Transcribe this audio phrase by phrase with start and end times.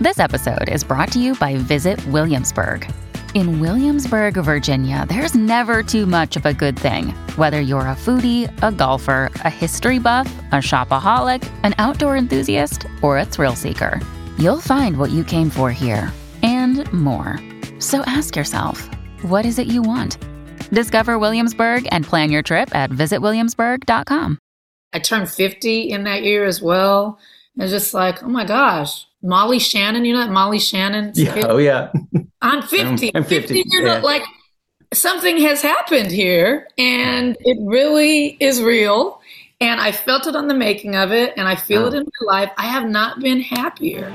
[0.00, 2.90] This episode is brought to you by Visit Williamsburg.
[3.34, 7.08] In Williamsburg, Virginia, there's never too much of a good thing.
[7.36, 13.18] Whether you're a foodie, a golfer, a history buff, a shopaholic, an outdoor enthusiast, or
[13.18, 14.00] a thrill seeker,
[14.38, 16.10] you'll find what you came for here
[16.42, 17.38] and more.
[17.78, 18.88] So ask yourself,
[19.20, 20.16] what is it you want?
[20.70, 24.38] Discover Williamsburg and plan your trip at visitwilliamsburg.com.
[24.94, 27.18] I turned 50 in that year as well.
[27.58, 31.12] It's just like, oh my gosh, Molly Shannon, you know that Molly Shannon?
[31.14, 31.92] Yeah, oh yeah.
[32.40, 33.14] I'm 50.
[33.14, 33.54] I'm 50.
[33.54, 34.02] 50 years old.
[34.02, 34.22] Like
[34.94, 39.20] something has happened here and it really is real.
[39.60, 41.88] And I felt it on the making of it and I feel Oh.
[41.88, 42.50] it in my life.
[42.56, 44.10] I have not been happier.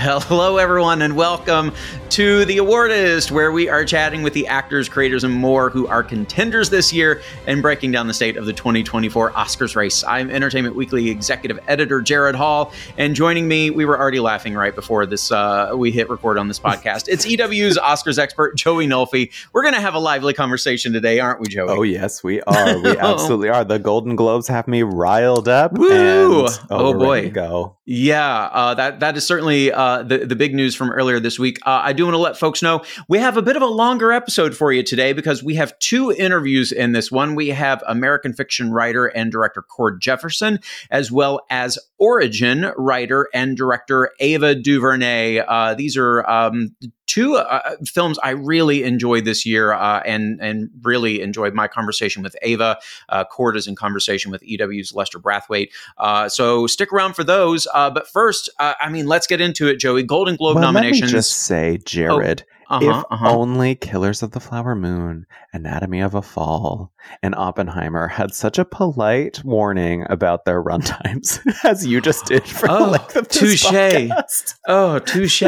[0.00, 1.72] Hello, everyone, and welcome
[2.10, 6.02] to The Awardist, where we are chatting with the actors, creators, and more who are
[6.02, 10.02] contenders this year and breaking down the state of the 2024 Oscars race.
[10.04, 14.74] I'm Entertainment Weekly executive editor Jared Hall, and joining me, we were already laughing right
[14.74, 17.08] before this uh, we hit record on this podcast.
[17.08, 19.30] It's EW's Oscars expert Joey Nolfi.
[19.52, 21.68] We're going to have a lively conversation today, aren't we, Joey?
[21.68, 22.78] Oh yes, we are.
[22.78, 23.64] We absolutely are.
[23.64, 25.72] The Golden Globes have me riled up.
[25.72, 26.46] Woo!
[26.46, 27.30] And, Oh, we're boy.
[27.30, 27.76] go.
[27.84, 31.58] Yeah, uh, that that is certainly uh, the the big news from earlier this week.
[31.64, 34.12] Uh, I do want to let folks know we have a bit of a longer
[34.12, 37.34] episode for you today because we have two interviews in this one.
[37.34, 43.56] We have American fiction writer and director Cord Jefferson, as well as Origin writer and
[43.56, 45.38] director Ava DuVernay.
[45.38, 46.76] Uh, these are um,
[47.08, 52.22] two uh, films I really enjoyed this year, uh, and and really enjoyed my conversation
[52.22, 52.78] with Ava.
[53.08, 55.70] Uh, Cord is in conversation with EW's Lester Brathwaite.
[55.96, 57.66] Uh, so stick around for those.
[57.74, 60.04] Uh, but first, uh, I mean, let's get into it, Joey.
[60.04, 61.02] Golden Globe well, nominations.
[61.02, 63.30] Let me just say, Jared, uh-huh, if uh-huh.
[63.36, 66.92] only Killers of the Flower Moon, Anatomy of a Fall,
[67.22, 72.70] and Oppenheimer had such a polite warning about their runtimes as you just did for
[72.70, 74.54] Oh, the length of this touche.
[74.66, 75.42] Oh, touche.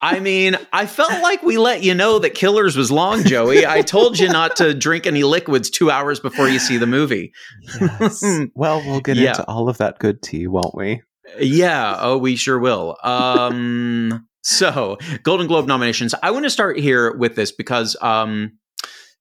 [0.00, 3.66] I mean, I felt like we let you know that Killers was long, Joey.
[3.66, 7.32] I told you not to drink any liquids two hours before you see the movie.
[7.80, 8.22] Yes.
[8.54, 9.30] well, we'll get Yeah.
[9.30, 11.02] into all of that good tea, won't we?
[11.40, 11.96] Yeah.
[12.00, 12.96] Oh, we sure will.
[13.02, 16.14] Um, so, Golden Globe nominations.
[16.22, 18.52] I want to start here with this because, um,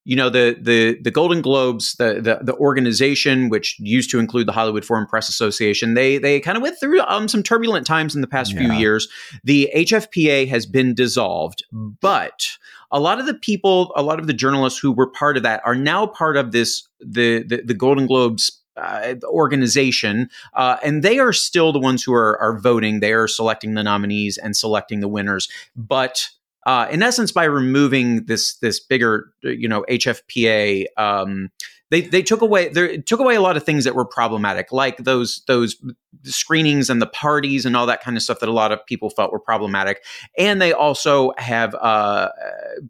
[0.07, 4.47] you know, the the the Golden Globes, the, the the organization which used to include
[4.47, 8.16] the Hollywood Foreign Press Association, they they kind of went through um, some turbulent times
[8.16, 9.09] in the past few years.
[9.44, 12.47] The HFPA has been dissolved, but
[12.90, 15.62] a lot of the people, a lot of the journalists who were part of that
[15.66, 21.19] are now part of this the the, the Golden Globes uh, organization, uh, and they
[21.19, 23.01] are still the ones who are are voting.
[23.01, 26.29] They are selecting the nominees and selecting the winners, but.
[26.67, 31.50] Uh, in essence, by removing this this bigger, you know, HFPA, um,
[31.91, 34.97] they they took away they took away a lot of things that were problematic, like
[34.97, 35.77] those those
[36.23, 39.09] screenings and the parties and all that kind of stuff that a lot of people
[39.09, 40.03] felt were problematic.
[40.38, 42.31] And they also have uh,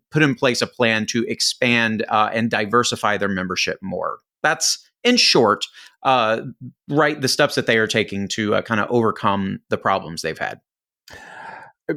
[0.09, 4.17] put in place a plan to expand uh, and diversify their membership more.
[4.41, 5.67] That's in short,
[6.01, 6.41] uh,
[6.89, 10.37] right, the steps that they are taking to uh, kind of overcome the problems they've
[10.37, 10.61] had.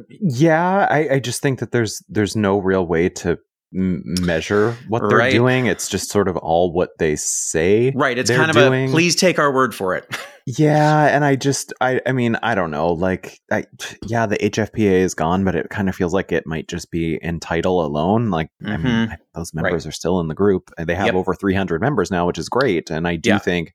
[0.09, 3.37] Yeah, I, I just think that there's there's no real way to
[3.75, 5.31] m- measure what they're Right.
[5.31, 5.65] doing.
[5.65, 7.91] It's just sort of all what they say.
[7.95, 8.89] Right, it's kind of doing.
[8.89, 10.05] a please take our word for it.
[10.47, 12.93] Yeah, and I just I I mean I don't know.
[12.93, 13.65] Like I
[14.07, 17.19] yeah, the HFPA is gone, but it kind of feels like it might just be
[17.21, 18.29] in title alone.
[18.31, 19.11] Like I mean, Mhm.
[19.11, 21.15] I- those members are still in the group, and they have Yep.
[21.15, 22.89] over 300 members now, which is great.
[22.89, 23.37] And I do Yeah.
[23.39, 23.73] think.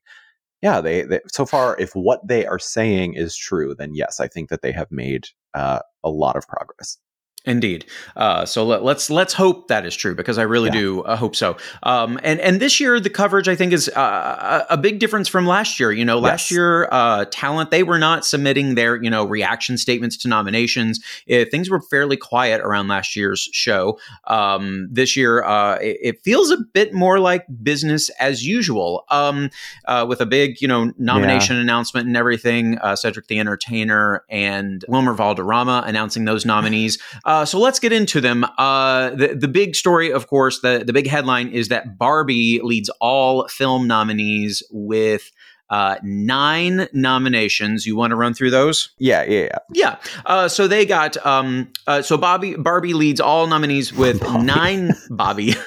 [0.63, 4.27] Yeah, they, they so far, if what they are saying is true, then yes, I
[4.27, 6.97] think that they have made uh, a lot of progress.
[7.45, 7.85] Indeed.
[8.17, 10.73] Uh, so let, let's let's hope that is true because I really Yeah.
[10.81, 11.55] do uh, hope so.
[11.83, 15.47] Um, and and this year the coverage I think is uh, a big difference from
[15.47, 15.93] last year.
[15.93, 16.57] You know, last Yes.
[16.57, 20.99] year uh, talent they were not submitting their you know reaction statements to nominations.
[21.31, 23.97] Uh, things were fairly quiet around last year's show.
[24.25, 29.05] Um, this year uh, it, it feels a bit more like business as usual.
[29.09, 29.51] Um,
[29.85, 32.77] uh, with a big you know nomination announcement and everything.
[32.79, 36.97] Uh, Cedric the Entertainer and Wilmer Valderrama announcing those nominees.
[37.27, 38.43] Uh, so let's get into them.
[38.57, 42.89] Uh, the the big story, of course, the the big headline is that Barbie leads
[43.01, 45.29] all film nominees with
[45.69, 47.85] uh, nine nominations.
[47.85, 48.91] You want to run through those?
[48.97, 49.57] Yeah, yeah, yeah.
[49.73, 49.95] Yeah.
[50.25, 54.43] Uh, so they got um, uh, so Bobby Barbie leads all nominees with Bobby.
[54.45, 54.91] nine.
[55.09, 55.53] Bobby.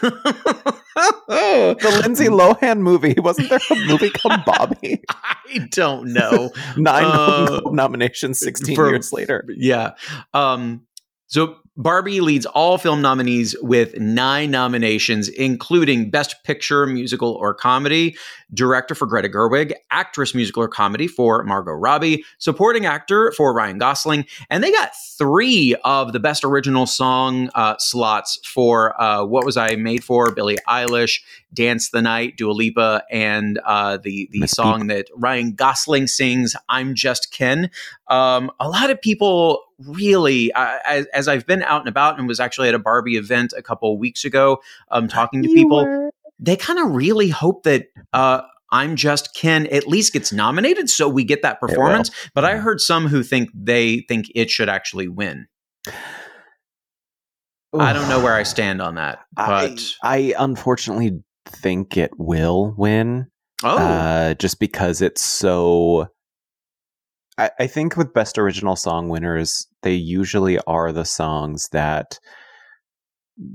[0.97, 5.03] The Lindsay Lohan movie wasn't there a movie called Bobby?
[5.09, 6.51] I don't know.
[6.77, 9.45] Nine Uh, nominations, sixteen for- years later.
[9.56, 9.93] Yeah.
[10.35, 10.83] Um,
[11.31, 18.17] so Barbie leads all film nominees with nine nominations, including Best Picture, Musical or Comedy,
[18.52, 23.79] Director for Greta Gerwig, Actress, Musical or Comedy for Margot Robbie, Supporting Actor for Ryan
[23.79, 29.44] Gosling, and they got three of the Best Original Song uh, slots for uh, What
[29.44, 31.20] Was I Made For, Billie Eilish,
[31.52, 36.55] Dance the Night, Dua Lipa, and uh, the the Miss song that Ryan Gosling sings,
[36.69, 37.70] "I'm Just Ken."
[38.08, 42.29] Um, a lot of people really, uh, as, as I've been out and about and
[42.29, 44.61] was actually at a Barbie event a couple of weeks ago,
[44.91, 46.10] um, talking to people,
[46.41, 47.87] they kind of really hope that.
[48.13, 48.43] Uh,
[48.73, 52.09] I'm just Ken at least gets nominated so we get that performance.
[52.35, 55.47] But I heard some who think they think it should actually win.
[57.79, 59.21] I don't know where I stand on that.
[59.35, 63.27] But I, I unfortunately think it will win.
[63.65, 66.09] oh, uh, just because it's so.
[67.39, 72.19] I, I think with best original song winners, they usually are the songs that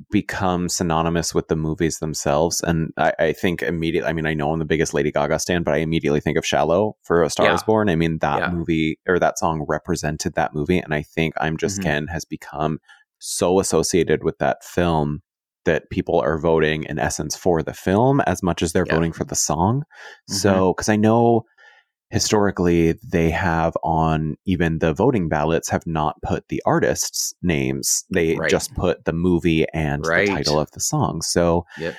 [0.09, 2.61] become synonymous with the movies themselves.
[2.61, 5.63] And I, I think immediately, I mean, I know I'm the biggest Lady Gaga stan,
[5.63, 7.53] but I immediately think of Shallow for A Star Yeah.
[7.53, 7.89] is Born.
[7.89, 8.49] I mean, that Yeah.
[8.51, 10.79] movie or that song represented that movie.
[10.79, 11.83] And I think I'm Just Mhm.
[11.83, 12.79] Ken has become
[13.19, 15.21] so associated with that film
[15.65, 18.95] that people are voting in essence for the film as much as they're Yeah.
[18.95, 19.83] voting for the song.
[20.29, 20.33] Mhm.
[20.33, 21.43] So, because I know
[22.15, 28.05] historically they have on even the voting ballots have not put the artists' names.
[28.09, 28.49] They Right.
[28.49, 30.25] just put the movie and Right.
[30.25, 31.21] the title of the song.
[31.21, 31.95] So, Yep.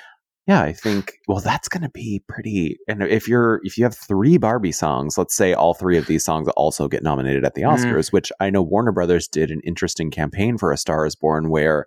[0.47, 2.79] yeah, I think well that's going to be pretty.
[2.87, 6.25] And if you're if you have three Barbie songs, let's say all three of these
[6.25, 7.73] songs also get nominated at the Mm.
[7.75, 11.51] Oscars, which I know Warner Brothers did an interesting campaign for A Star Is Born
[11.51, 11.85] where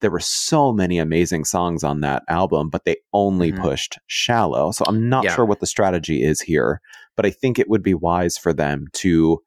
[0.00, 3.60] there were so many amazing songs on that album, but they only Mhm.
[3.60, 4.70] pushed Shallow.
[4.72, 5.34] So I'm not Yeah.
[5.34, 6.80] sure what the strategy is here,
[7.16, 9.42] but I think it would be wise for them to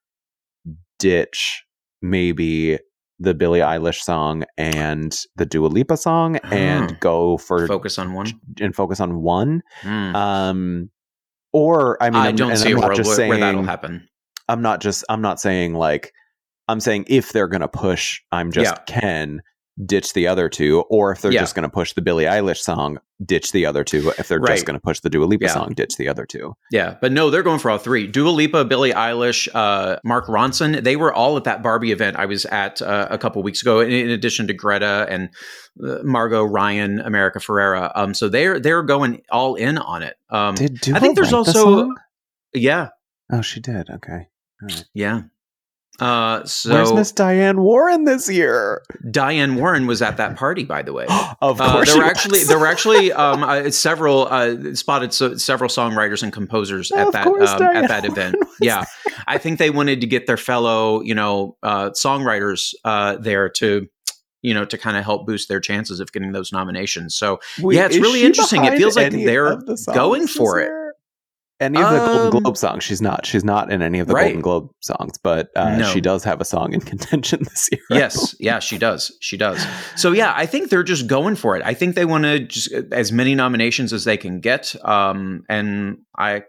[1.00, 1.64] ditch
[2.02, 2.78] maybe
[3.20, 6.50] the Billie Eilish song and the Dua Lipa song Ah.
[6.52, 8.28] and go for focus on one.
[8.60, 9.62] and focus on one.
[9.82, 10.16] Hmm.
[10.16, 10.90] Um,
[11.54, 14.08] or I mean, I I'm- don't see I'm a world where, saying where that'll happen.
[14.50, 16.12] I'm not just I'm not saying like
[16.68, 18.84] I'm saying if they're gonna push I'm just Yeah.
[18.88, 19.42] Ken,
[19.86, 21.40] ditch the other two, or if they're Yeah.
[21.42, 24.12] just gonna push the Billie Eilish song, ditch the other two.
[24.20, 24.54] If they're Right.
[24.54, 25.54] just gonna push the Dua Lipa Yeah.
[25.54, 26.56] song, ditch the other two.
[26.72, 28.06] Yeah, but no, they're going for all three.
[28.06, 30.84] Dua Lipa, Billie Eilish, uh, Mark Ronson.
[30.84, 33.80] They were all at that Barbie event I was at uh, a couple weeks ago.
[33.80, 35.30] In, in addition to Greta and
[35.84, 37.92] uh, Margot Ryan, America Ferrera.
[37.96, 40.16] Um, so they're they're going all in on it.
[40.30, 41.96] Um, Did Dua I think there's the also song?
[42.54, 42.90] yeah,
[43.32, 43.90] Oh, she did.
[43.90, 44.28] Okay.
[44.62, 44.86] All right.
[44.94, 45.22] yeah.
[46.00, 48.82] Uh, so Where's Miss Diane Warren this year?
[49.12, 51.06] Diane Warren was at that party, by the way.
[51.42, 52.48] of Uh, course, there she were actually was.
[52.48, 57.14] there were actually um, uh, several uh, spotted so, several songwriters and composers at Of
[57.14, 58.36] that course um, at that event.
[58.60, 58.86] Yeah,
[59.28, 63.88] I think they wanted to get their fellow you know uh, songwriters uh, there to
[64.42, 67.16] you know to kind of help boost their chances of getting those nominations.
[67.16, 68.66] So Wait, yeah, it's really interesting.
[68.66, 70.72] It feels like they're the going for it.
[71.60, 72.84] Any of the Golden Um, Globe songs?
[72.84, 73.26] She's not.
[73.26, 74.24] She's not in any of the Right.
[74.26, 75.86] Golden Globe songs, but uh, No.
[75.94, 77.82] she does have a song in contention this year.
[77.90, 79.16] Yes, yeah, she does.
[79.22, 79.64] She does.
[79.96, 81.62] So yeah, I think they're just going for it.
[81.66, 84.76] I think they want to just as many nominations as they can get.
[84.86, 86.44] Um, and I,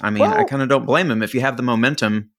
[0.00, 2.30] I mean, I kind of don't blame them if you have the momentum.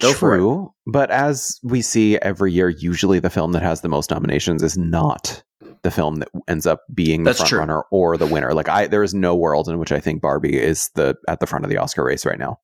[0.00, 0.38] Go for it.
[0.38, 4.62] True, but as we see every year, usually the film that has the most nominations
[4.62, 5.42] is not
[5.82, 7.58] the film that ends up being the That's front true.
[7.60, 8.54] runner or the winner.
[8.54, 11.46] Like I, there is no world in which I think Barbie is the at the
[11.46, 12.60] front of the Oscar race right now.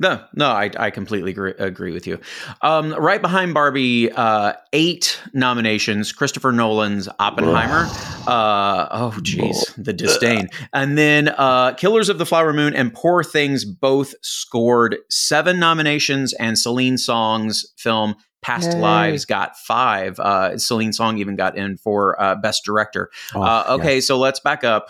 [0.00, 2.20] No, no, I, I completely agree, agree with you.
[2.62, 7.88] Um, right behind Barbie, uh, eight nominations: Christopher Nolan's Oppenheimer.
[8.24, 10.50] Uh, oh, jeez, the disdain.
[10.72, 16.32] And then uh, Killers of the Flower Moon and Poor Things both scored seven nominations,
[16.34, 18.80] and Celine Song's film Past Yay.
[18.80, 20.18] Lives got five.
[20.20, 23.10] Uh, Celine Song even got in for uh, Best Director.
[23.34, 24.88] Oh, uh, okay, so let's back up.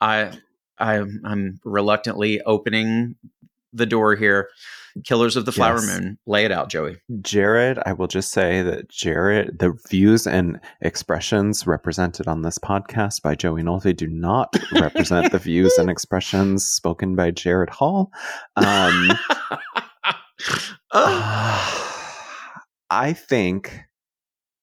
[0.00, 0.30] I,
[0.78, 3.16] I, I'm reluctantly opening
[3.72, 4.48] the door here.
[5.04, 5.86] Killers of the Flower Yes.
[5.86, 6.18] Moon.
[6.26, 6.96] Lay it out, Joey.
[7.20, 13.22] Jared, I will just say that Jared, the views and expressions represented on this podcast
[13.22, 18.10] by Joey Nolfi do not represent the views and expressions spoken by Jared Hall.
[18.56, 19.10] Um,
[20.92, 21.97] Oh,
[22.90, 23.80] I think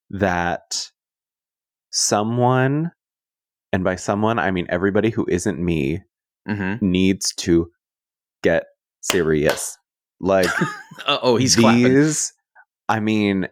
[0.10, 0.92] that
[1.92, 2.92] someone,
[3.72, 6.04] and by someone, I mean everybody who isn't me,
[6.48, 6.82] mhm.
[6.82, 7.72] needs to
[8.44, 8.66] get
[9.02, 9.78] serious.
[10.20, 10.50] Like,
[11.08, 11.84] oh, he's clapping.
[11.84, 12.34] these,
[12.88, 13.48] I mean,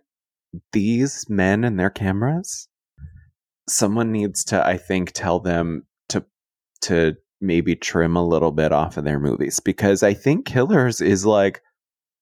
[0.71, 2.67] these men and their cameras,
[3.67, 6.25] someone needs to, I think, tell them to,
[6.81, 11.25] to maybe trim a little bit off of their movies because I think Killers is
[11.25, 11.61] like,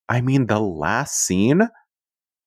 [0.10, 1.62] I mean, the last scene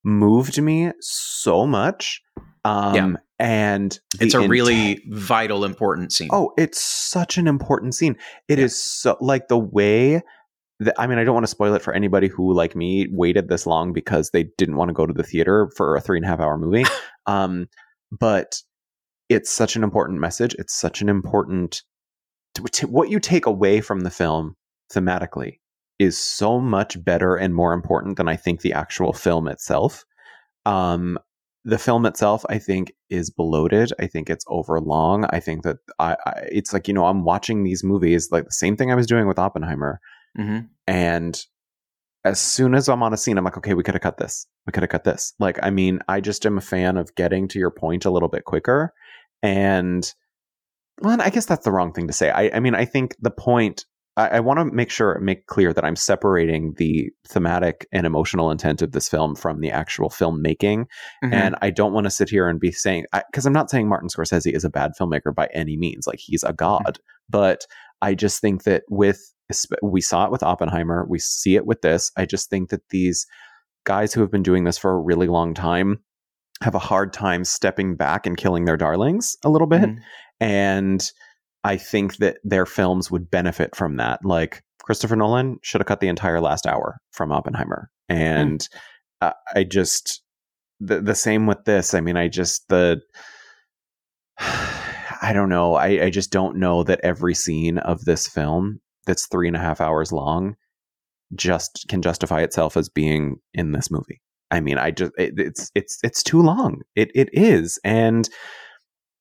[0.05, 2.21] moved me so much.
[2.63, 3.13] Um, Yeah.
[3.39, 6.29] and It's a really vital, important scene.
[6.31, 8.15] Oh, it's such an important scene.
[8.47, 9.11] It is Yeah.
[9.11, 10.21] so like the way
[10.79, 13.47] that I mean, I don't want to spoil it for anybody who, like me, waited
[13.49, 16.25] this long because they didn't want to go to the theater for a three and
[16.25, 16.85] a half hour movie.
[17.27, 17.67] um,
[18.11, 18.61] but
[19.29, 20.53] it's such an important message.
[20.59, 21.81] It's such an important
[22.55, 24.55] to, to- what you take away from the film
[24.93, 25.59] thematically
[25.99, 30.03] is so much better and more important than I think the actual film itself.
[30.65, 31.17] Um,
[31.63, 33.91] the film itself, I think, is bloated.
[33.99, 35.25] I think it's overlong.
[35.31, 38.51] I think that I, I, it's like you know, I'm watching these movies like the
[38.51, 39.99] same thing I was doing with Oppenheimer,
[40.37, 40.67] Mhm.
[40.85, 41.41] and
[42.23, 44.47] as soon as I'm on a scene, I'm like, okay, we could have cut this.
[44.65, 45.33] We could have cut this.
[45.39, 48.29] Like, I mean, I just am a fan of getting to your point a little
[48.29, 48.93] bit quicker,
[49.41, 50.11] and
[51.01, 52.29] well, I guess that's the wrong thing to say.
[52.31, 53.85] I, I mean, I think the point.
[54.17, 58.51] I, I want to make sure make clear that I'm separating the thematic and emotional
[58.51, 60.85] intent of this film from the actual filmmaking
[61.23, 61.33] Mhm.
[61.33, 64.09] and I don't want to sit here and be saying because I'm not saying Martin
[64.09, 66.07] Scorsese is a bad filmmaker by any means.
[66.07, 67.65] Like he's a god, but
[68.01, 69.33] I just think that with
[69.83, 72.11] we saw it with Oppenheimer, we see it with this.
[72.17, 73.27] I just think that these
[73.85, 75.99] guys who have been doing this for a really long time
[76.63, 79.81] have a hard time stepping back and killing their darlings a little bit.
[79.81, 79.97] Mhm.
[80.39, 81.11] And
[81.65, 84.23] I think that their films would benefit from that.
[84.23, 87.89] Like Christopher Nolan should have cut the entire last hour from Oppenheimer.
[88.07, 88.65] And
[89.19, 90.21] uh, I just,
[90.79, 91.95] the, the same with this.
[91.95, 93.01] I mean, I just, the,
[94.39, 95.73] I don't know.
[95.73, 99.59] I, I just don't know that every scene of this film that's three and a
[99.59, 100.55] half hours long
[101.33, 104.21] just can justify itself as being in this movie.
[104.51, 106.81] I mean, I just it, it's it's it's too long.
[106.95, 108.29] It it is, and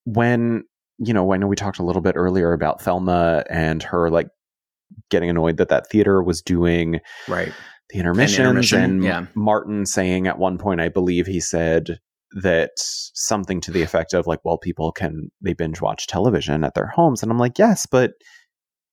[0.05, 0.65] when
[0.99, 4.29] you know, I know we talked a little bit earlier about Thelma and her like
[5.11, 7.53] getting annoyed that that theater was doing Right.
[7.91, 9.27] the intermissions intermission, and yeah.
[9.35, 11.99] Martin saying at one point, I believe he said
[12.43, 16.75] that something to the effect of like, well, people can they binge watch television at
[16.75, 18.13] their homes, and I'm like, yes, but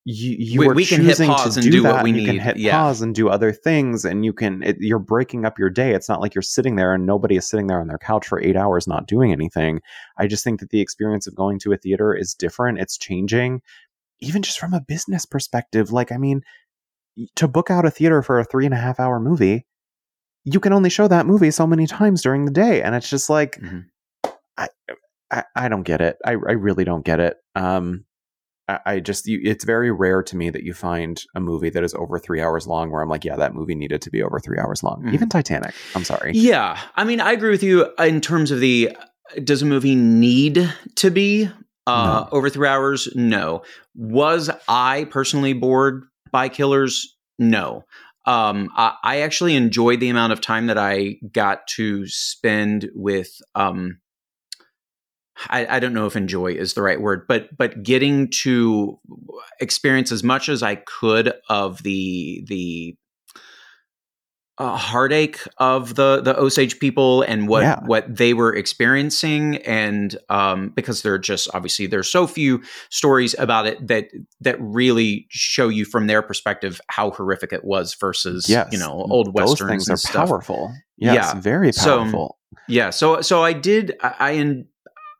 [0.06, 2.04] you you We- are we can hit choosing pause to and do, do what that,
[2.04, 2.72] we and you can hit yeah.
[2.78, 5.94] pause and do other things, and you can it, you're breaking up your day.
[5.94, 8.42] It's not like you're sitting there and nobody is sitting there on their couch for
[8.42, 9.80] eight hours not doing anything.
[10.18, 12.80] I just think that the experience of going to a theater is different.
[12.80, 13.62] It's changing,
[14.20, 15.92] even just from a business perspective.
[15.92, 16.42] Like, I mean,
[17.36, 19.68] to book out a theater for a three and a half hour movie,
[20.46, 23.30] you can only show that movie so many times during the day, and it's just
[23.30, 23.86] like, Mhm.
[24.58, 24.68] I,
[25.30, 26.18] I, I don't get it.
[26.26, 27.38] I, I really don't get it.
[27.56, 28.06] Um,
[28.68, 31.84] I, I just, you, it's very rare to me that you find a movie that
[31.84, 34.40] is over three hours long where I'm like, yeah, that movie needed to be over
[34.40, 35.04] three hours long.
[35.04, 35.14] Mhm.
[35.14, 35.74] Even Titanic.
[35.96, 36.32] I'm sorry.
[36.34, 38.96] Yeah, I mean, I agree with you in terms of the
[39.44, 41.50] does a movie need to be
[41.88, 43.10] uh, over three hours?
[43.16, 43.64] No.
[43.96, 47.16] Was I personally bored by Killers?
[47.40, 47.86] No.
[48.26, 53.30] Um, I, I actually enjoyed the amount of time that I got to spend with.
[53.56, 53.98] Um,
[55.50, 59.00] I, I don't know if enjoy is the right word, but but getting to
[59.60, 62.96] experience as much as I could of the the
[64.58, 67.80] uh, heartache of the the Osage people and what Yeah.
[67.86, 73.34] what they were experiencing, and um, because there are just obviously there's so few stories
[73.40, 74.10] about it that
[74.42, 78.70] that really show you from their perspective how horrific it was versus Yes.
[78.72, 80.28] you know old westerns Those things and are stuff.
[80.30, 80.72] powerful.
[80.98, 81.40] Yes, Yeah.
[81.40, 82.38] very So, powerful.
[82.68, 83.96] Yeah, so so I did.
[84.04, 84.32] I, I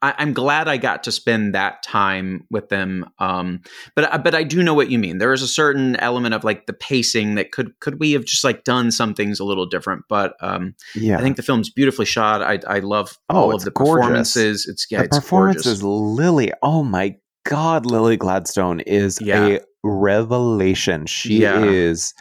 [0.02, 3.06] I I'm glad I got to spend that time with them.
[3.20, 3.62] Um,
[3.96, 5.18] but I- but I do know what you mean.
[5.20, 8.44] There is a certain element of like the pacing that could could we have just
[8.44, 10.04] like done some things a little different.
[10.10, 11.18] But um, yeah.
[11.18, 12.42] I think the film's beautifully shot.
[12.42, 13.96] I I love Oh, all of the gorgeous.
[14.02, 14.68] performances.
[14.68, 15.84] It's yeah, the it's performances, gorgeous.
[15.84, 16.52] Lily.
[16.64, 17.16] Oh my
[17.46, 19.46] God, Lily Gladstone is Yeah.
[19.48, 21.06] a revelation.
[21.08, 21.64] She Yeah.
[21.64, 22.14] is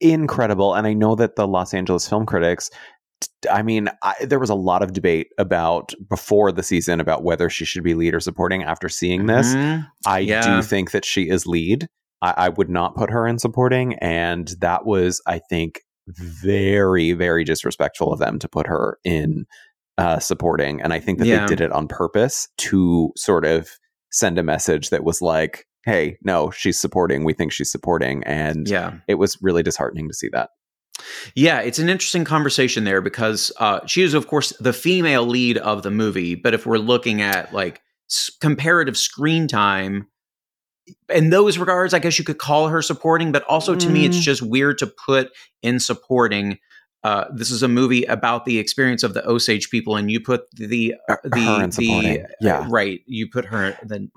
[0.00, 0.74] incredible.
[0.74, 2.70] And I know that the Los Angeles film critics,
[3.50, 7.48] I mean, I, there was a lot of debate about before the season about whether
[7.50, 8.62] she should be lead or supporting.
[8.62, 9.86] After seeing this, Mhm.
[10.06, 10.42] I Yeah.
[10.56, 11.86] do think that she is lead.
[12.20, 13.94] I, I would not put her in supporting.
[14.00, 19.44] And that was, I think, very, very disrespectful of them to put her in
[19.98, 20.80] uh, supporting.
[20.80, 21.40] And I think that Yeah.
[21.40, 23.68] they did it on purpose to sort of
[24.10, 27.24] send a message that was like, hey, no, she's supporting.
[27.24, 28.22] We think she's supporting.
[28.24, 28.94] And Yeah.
[29.06, 30.48] it was really disheartening to see that.
[31.34, 35.58] Yeah, it's an interesting conversation there because uh, she is, of course, the female lead
[35.58, 36.34] of the movie.
[36.34, 37.80] But if we're looking at like
[38.10, 40.06] s- comparative screen time,
[41.08, 43.30] in those regards, I guess you could call her supporting.
[43.32, 44.22] But also, to me, it's Mm.
[44.22, 45.30] just weird to put
[45.62, 46.58] in supporting.
[47.04, 50.42] Uh, this is a movie about the experience of the Osage people, and you put
[50.52, 51.30] the uh, the
[51.76, 52.26] the.
[52.40, 52.66] Yeah.
[52.70, 53.00] right.
[53.06, 54.10] You put her then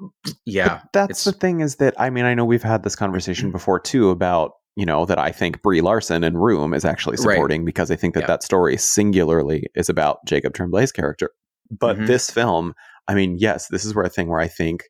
[0.46, 0.82] yeah.
[0.94, 3.80] But that's the thing is that I mean I know we've had this conversation before
[3.80, 7.65] too about you know, that I think Brie Larson and Room is actually supporting right.
[7.65, 8.27] because I think that yeah.
[8.27, 11.32] that story singularly is about Jacob Tremblay's character.
[11.72, 12.05] But mm-hmm.
[12.05, 12.74] this film,
[13.08, 14.84] I mean, yes, this is where a thing where I think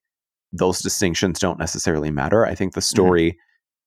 [0.52, 2.46] those distinctions don't necessarily matter.
[2.46, 2.96] I think the mm-hmm.
[2.96, 3.38] story mm-hmm.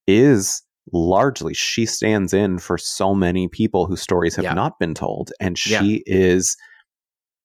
[0.06, 0.62] is
[0.92, 4.54] largely she stands in for so many people whose stories have yeah.
[4.54, 6.14] not been told and she yeah.
[6.18, 6.56] is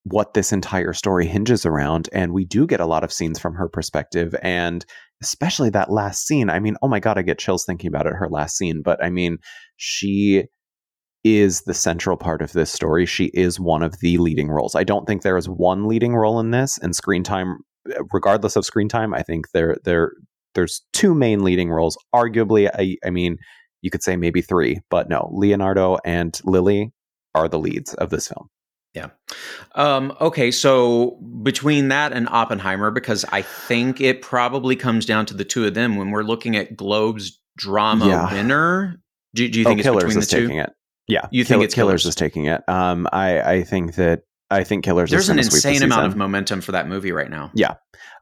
[0.04, 3.54] what this entire story hinges around and we do get a lot of scenes from
[3.54, 4.86] her perspective and
[5.24, 8.14] especially that last scene i mean oh my god i get chills thinking about it
[8.14, 9.38] her last scene but i mean
[9.78, 10.44] she
[11.24, 13.06] is the central part of this story.
[13.06, 14.76] She is one of the leading roles.
[14.76, 17.60] I don't think there is one leading role in this and screen time
[18.12, 20.14] regardless of screen time i think there there
[20.56, 23.38] there's two main leading roles arguably i i mean
[23.82, 26.92] you could say maybe three but no leonardo and lily
[27.36, 28.48] are the leads of this film
[28.94, 29.10] yeah.
[29.76, 30.52] Um, okay.
[30.52, 35.66] So between that and Oppenheimer, because I think it probably comes down to the two
[35.66, 38.34] of them when we're looking at Globe's drama yeah.
[38.34, 39.02] winner.
[39.34, 40.42] Do, do you think oh, it's Killers between is the two?
[40.44, 40.74] taking it?
[41.08, 41.28] Yeah.
[41.32, 42.62] You think it's Killers, Killers is taking it?
[42.68, 44.22] Um, I I think that
[44.52, 45.12] I think Killers.
[45.12, 45.42] Is taking it.
[45.42, 47.52] There's an insane amount of momentum for that movie right now.
[47.56, 47.74] Yeah,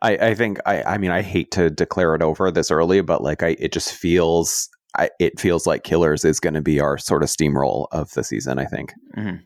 [0.01, 3.22] I, I think I I mean I hate to declare it over this early, but
[3.22, 6.98] like I it just feels I, it feels like Killers is going to be our
[6.98, 8.58] sort of steamroll of the season.
[8.58, 8.94] I think.
[9.18, 9.38] Mm-hmm.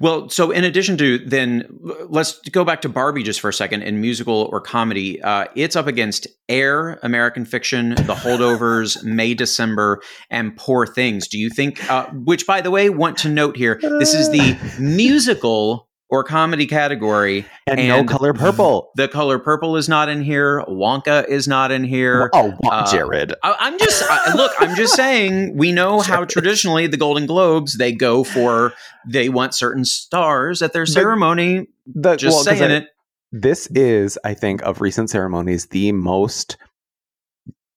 [0.00, 1.64] Well, so in addition to then,
[2.08, 5.22] let's go back to Barbie just for a second in musical or comedy.
[5.22, 11.28] Uh, it's up against Air, American Fiction, The Holdovers, May, December, and Poor Things.
[11.28, 14.58] Do you think, uh, which by the way, want to note here, this is the
[14.80, 17.46] musical or comedy category.
[17.66, 18.90] And, and, no color purple.
[18.96, 20.62] The color purple is not in here.
[20.68, 22.28] Wonka is not in here.
[22.34, 23.32] Oh, uh, Jared.
[23.42, 24.52] I, am just I, look.
[24.58, 25.56] I'm just saying.
[25.56, 28.74] We know how traditionally the Golden Globes they go for
[29.08, 31.66] they want certain stars at their ceremony.
[31.86, 32.88] The, the, just well, saying I, it.
[33.32, 36.58] This is, I think, of recent ceremonies, the most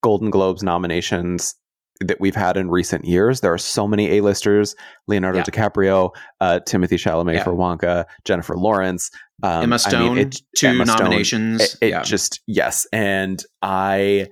[0.03, 1.55] Golden Globes nominations
[2.01, 3.41] that we've had in recent years.
[3.41, 4.75] There are so many A-listers:
[5.07, 5.43] Leonardo yeah.
[5.43, 6.11] DiCaprio,
[6.41, 7.43] uh, Timothée Chalamet yeah.
[7.43, 9.11] for Wonka, Jennifer Lawrence,
[9.43, 11.63] um, Emma Stone, I mean, it, two Emma nominations.
[11.63, 12.03] Stone, it, it yeah.
[12.03, 14.27] just yes, and I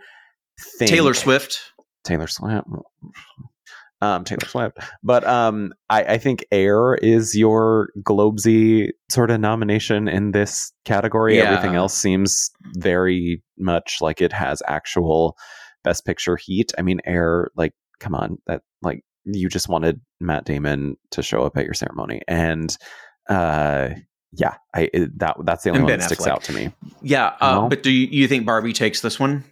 [0.77, 1.60] think Taylor Swift,
[2.03, 2.67] Taylor Swift.
[4.01, 10.10] Um, Taylor Swift, but um, I, I think Air is your Globesy sort of nomination
[10.10, 11.39] in this category.
[11.39, 15.38] Everything else seems very much like it has actual
[15.84, 16.72] best picture heat.
[16.78, 21.43] I mean, Air, like, come on, that like you just wanted Matt Damon to show
[21.43, 22.76] up at your ceremony, and
[23.30, 23.89] uh,
[24.32, 26.32] yeah, I that that's the only and one ben that sticks Affleck.
[26.32, 26.74] out to me.
[27.02, 29.43] Yeah, uh, but do you, you, think Barbie takes this one?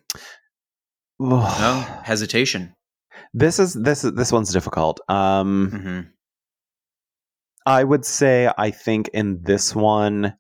[1.20, 2.76] no hesitation.
[3.34, 5.00] This is this is this one's difficult.
[5.08, 6.00] Um, mm-hmm.
[7.66, 10.34] I would say I think in this one,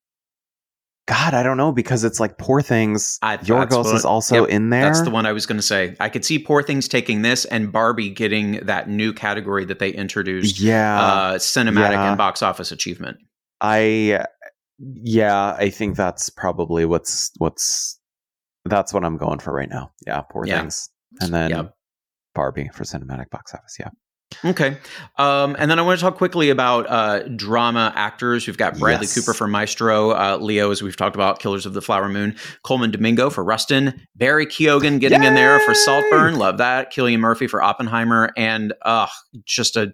[1.12, 3.20] God, I don't know because it's like Poor Things.
[3.22, 4.84] I, Yorgos what, is also yep, in there.
[4.84, 5.94] That's the one I was going to say.
[6.00, 9.90] I could see Poor Things taking this and Barbie getting that new category that they
[9.90, 10.62] introduced.
[10.62, 12.08] Yeah, uh, cinematic yeah.
[12.08, 13.18] and box office achievement.
[13.60, 14.26] I,
[14.80, 18.00] yeah, I think that's probably what's what's
[18.64, 19.92] that's what I'm going for right now.
[20.08, 20.62] Yeah, Poor yeah.
[20.62, 20.88] Things,
[21.20, 21.74] and then yep.
[22.34, 23.76] Barbie for cinematic box office.
[23.78, 23.90] Yeah.
[24.44, 24.78] Okay.
[25.18, 28.48] Um, and then I want to talk quickly about uh, drama actors.
[28.48, 29.16] We've got Bradley yes.
[29.16, 32.92] Cooper for Maestro, uh, Leo, as we've talked about, Killers of the Flower Moon, Colman
[32.92, 35.28] Domingo for Rustin, Barry Keoghan getting Yay!
[35.28, 36.38] in there for Saltburn.
[36.38, 36.94] Love that.
[36.94, 38.32] Cillian Murphy for Oppenheimer.
[38.38, 39.08] And uh,
[39.46, 39.94] just a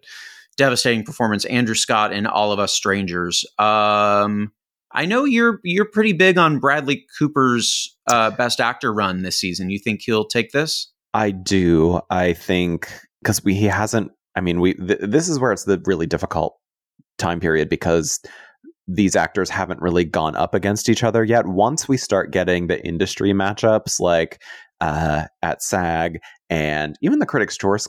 [0.56, 1.45] devastating performance.
[1.45, 3.45] Andrew Scott in All of Us Strangers.
[3.58, 4.52] Um,
[4.91, 9.69] I know you're you're pretty big on Bradley Cooper's uh, Best Actor run this season.
[9.69, 10.91] You think he'll take this?
[11.13, 12.02] I do.
[12.10, 12.89] I think
[13.21, 16.58] because he hasn't I mean, we th- this is where it's the really difficult
[17.17, 18.21] time period because
[18.88, 21.47] these actors haven't really gone up against each other yet.
[21.47, 24.39] Once we start getting the industry matchups, like
[24.80, 26.19] uh, at SAG
[26.52, 27.88] and even the Critics' Choice,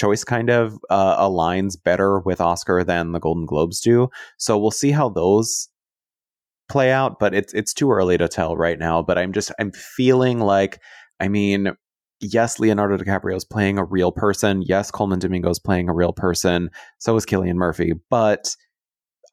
[0.00, 4.08] choice kind of uh, aligns better with Oscar than the Golden Globes do.
[4.38, 5.68] So we'll see how those
[6.70, 7.18] play out.
[7.18, 9.02] But it's it's too early to tell right now.
[9.02, 10.80] But I'm just I'm feeling like
[11.20, 11.74] I mean
[12.20, 14.62] yes, Leonardo DiCaprio is playing a real person.
[14.62, 16.70] Yes, Colman Domingo is playing a real person.
[16.98, 17.92] So is Cillian Murphy.
[18.08, 18.54] But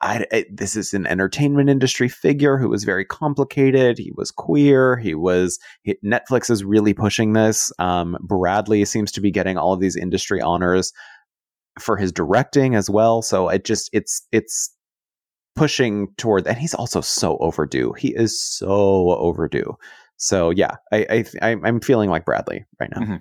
[0.01, 3.97] I, I, this is an entertainment industry figure who was very complicated.
[3.97, 4.97] He was queer.
[4.97, 7.71] He was he, Netflix is really pushing this.
[7.79, 10.93] Um, Bradley seems to be getting all of these industry honors
[11.79, 13.21] for his directing as well.
[13.21, 14.71] So it just it's it's
[15.55, 17.93] pushing toward, and he's also so overdue.
[17.93, 19.75] He is so overdue.
[20.19, 23.01] So yeah, I, I I'm feeling like Bradley right now.
[23.01, 23.15] Mm-hmm.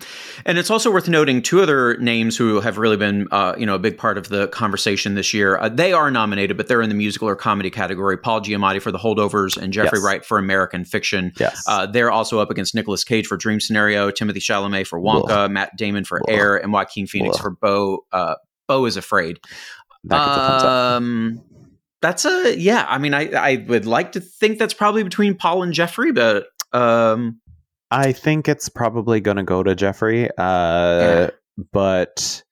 [0.47, 3.75] And it's also worth noting two other names who have really been uh, you know
[3.75, 5.59] a big part of the conversation this year.
[5.59, 8.17] Uh, they are nominated, but they're in the musical or comedy category.
[8.17, 10.05] Paul Giamatti for The Holdovers and Jeffrey Yes.
[10.05, 11.33] Wright for American Fiction.
[11.39, 11.63] Yes.
[11.69, 15.77] Uh, they're also up against Nicolas Cage for Dream Scenario, Timothée Chalamet for Wonka, Matt
[15.77, 16.31] Damon for Ugh.
[16.31, 17.43] Air, and Joaquin Phoenix Ugh.
[17.43, 18.07] for Bo.
[18.11, 18.37] Uh,
[18.69, 19.39] Bo is Afraid.
[20.05, 20.69] that gets a thumbs up.
[20.69, 21.43] Um,
[22.01, 22.87] that's a yeah.
[22.89, 26.47] I mean, I I would like to think that's probably between Paul and Jeffrey, but
[26.73, 27.41] um,
[27.91, 30.29] I think it's probably going to go to Jeffrey.
[30.37, 31.29] Uh,
[31.73, 32.43] But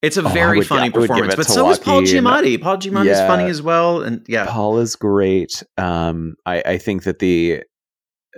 [0.00, 1.36] it's a Oh, very would- funny performance.
[1.36, 2.02] But so is Paul.
[2.02, 2.60] Giamatti.
[2.60, 5.62] Paul Giamatti is funny as well, and yeah, Paul is great.
[5.76, 7.62] Um, I, I think that the,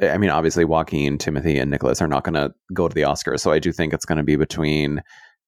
[0.03, 3.41] I mean, obviously Joaquin, Timothée, and Nicolas are not going to go to the Oscars,
[3.41, 5.01] so I do think it's going to be between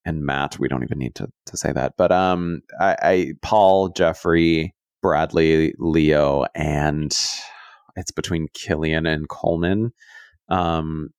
[0.05, 0.57] and Matt.
[0.57, 5.73] We don't even need to to say that, but um, I, I Paul, Jeffrey, Bradley,
[5.77, 7.13] Leo, and
[7.97, 9.91] it's between Cillian and Colman,
[10.49, 11.09] um,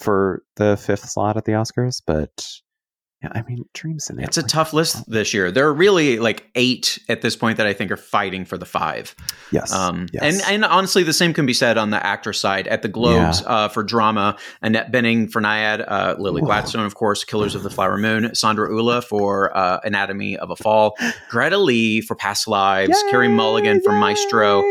[0.00, 2.00] for the fifth slot at the Oscars.
[2.06, 2.46] But
[3.22, 4.26] yeah, I mean, Dream Scenario.
[4.26, 5.52] it's a tough list this year.
[5.52, 8.64] There are really like eight at this point that I think are fighting for the
[8.66, 9.14] five.
[9.52, 10.22] Yes, Um, yes.
[10.42, 12.66] and and honestly, the same can be said on the actor side.
[12.66, 16.46] At the Globes uh, for drama, Annette Bening for Nyad, uh, Lily Whoa.
[16.46, 20.56] Gladstone, of course, Killers of the Flower Moon, Sandra Hüller for uh, Anatomy of a
[20.56, 20.96] Fall,
[21.28, 24.64] Greta Lee for Past Lives, Carey Mulligan for Maestro,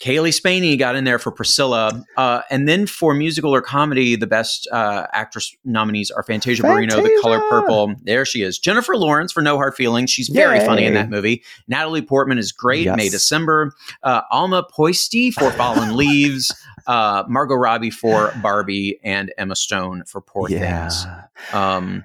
[0.00, 4.26] Cailee Spaeny got in there for Priscilla, uh, and then for musical or comedy, the
[4.26, 7.94] best uh, actress nominees are Fantasia, Barrino, The Color Purple.
[8.04, 8.58] There she is.
[8.58, 10.10] Jennifer Lawrence for No Hard Feelings.
[10.10, 10.64] She's very Yay.
[10.66, 11.42] funny in that movie.
[11.68, 12.84] Natalie Portman is great.
[12.86, 12.96] Yes.
[12.96, 13.72] May December.
[14.02, 16.50] Uh, Alma Pöysti for Fallen Leaves.
[16.86, 21.04] Uh, Margot Robbie for Barbie, and Emma Stone for Poor Things.
[21.52, 22.04] Um,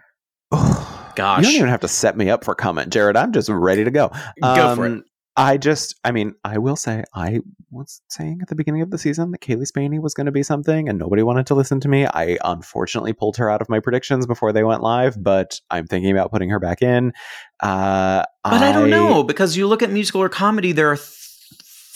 [0.52, 1.38] Gosh.
[1.40, 3.16] You don't even have to set me up for comment, Jared.
[3.16, 4.12] I'm just ready to go.
[4.42, 5.06] Go for Um,
[5.38, 8.98] I just, I mean, I will say, I was saying at the beginning of the
[8.98, 11.90] season that Cailee Spaeny was going to be something, and nobody wanted to listen to
[11.90, 12.06] me.
[12.06, 16.12] I unfortunately pulled her out of my predictions before they went live, but I'm thinking
[16.12, 17.12] about putting her back in.
[17.62, 21.10] Uh, But I, don't know because you look at musical or comedy, there are th-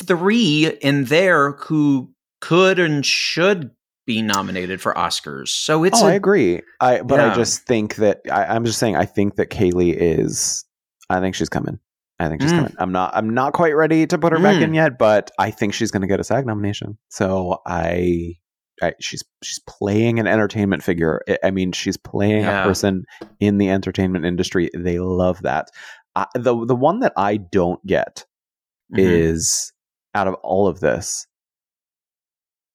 [0.04, 3.72] three in there who could and should
[4.06, 5.50] be nominated for Oscars.
[5.50, 6.62] So it's oh, a- I agree.
[6.82, 7.32] I, but Yeah.
[7.32, 8.98] I just think that I, I'm just saying.
[8.98, 10.66] I think that Cailee is.
[11.10, 11.80] I think she's coming.
[12.20, 12.58] I think she's Mm.
[12.58, 12.76] coming.
[12.80, 13.12] I'm not.
[13.16, 14.62] I'm not quite ready to put her back Mm.
[14.64, 16.98] in yet, but I think she's going to get a SAG nomination.
[17.10, 18.34] So I,
[18.82, 21.22] I, she's she's playing an entertainment figure.
[21.30, 22.64] I- I mean, she's playing Yeah.
[22.64, 23.04] a person
[23.40, 24.70] in the entertainment industry.
[24.78, 25.70] They love that.
[26.16, 28.26] Uh, the the one that I don't get
[28.94, 29.00] Mhm.
[29.00, 29.72] is
[30.16, 31.26] out of all of this.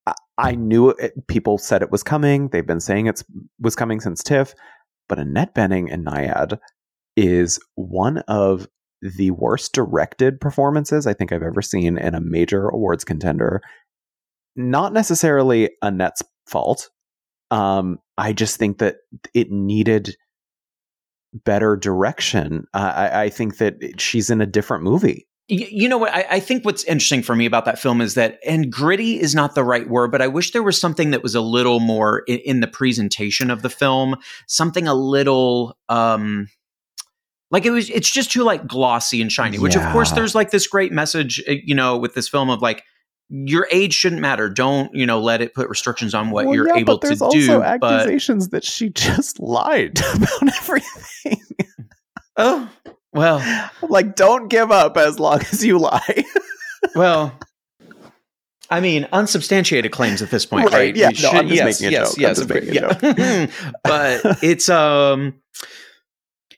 [0.06, 2.48] I, I knew it, people said it was coming.
[2.48, 3.22] They've been saying it
[3.60, 4.54] was coming since TIFF,
[5.08, 6.58] but Annette Bening and Nyad
[7.16, 8.66] is one of
[9.04, 13.60] the worst directed performances I think I've ever seen in a major awards contender.
[14.56, 16.90] Not necessarily Annette's fault.
[17.50, 18.96] Um, I just think that
[19.34, 20.16] it needed
[21.44, 22.64] better direction.
[22.72, 25.26] Uh, I, I think that she's in a different movie.
[25.48, 26.14] You know what?
[26.14, 29.34] I, I think what's interesting for me about that film is that, and gritty is
[29.34, 32.22] not the right word, but I wish there was something that was a little more
[32.26, 34.16] in, in the presentation of the film,
[34.48, 36.48] something a little, um,
[37.50, 40.50] like it was, it's just too like glossy and shiny, which of course there's like
[40.50, 42.82] this great message, uh, you know, with this film of like,
[43.30, 44.48] your age shouldn't matter.
[44.50, 47.18] Don't, you know, let it put restrictions on what Well, you're yeah, able but there's
[47.18, 47.58] to also do.
[47.58, 51.40] But, accusations that she just lied about everything.
[52.36, 52.70] oh,
[53.12, 56.24] well, like, don't give up as long as you lie.
[56.94, 57.38] Well,
[58.68, 60.96] I mean, unsubstantiated claims at this point, Right, right?
[60.96, 62.20] yeah, no, I'm just yes, making a yes, joke.
[62.20, 63.46] Yes, making a yeah.
[63.84, 65.34] but it's um,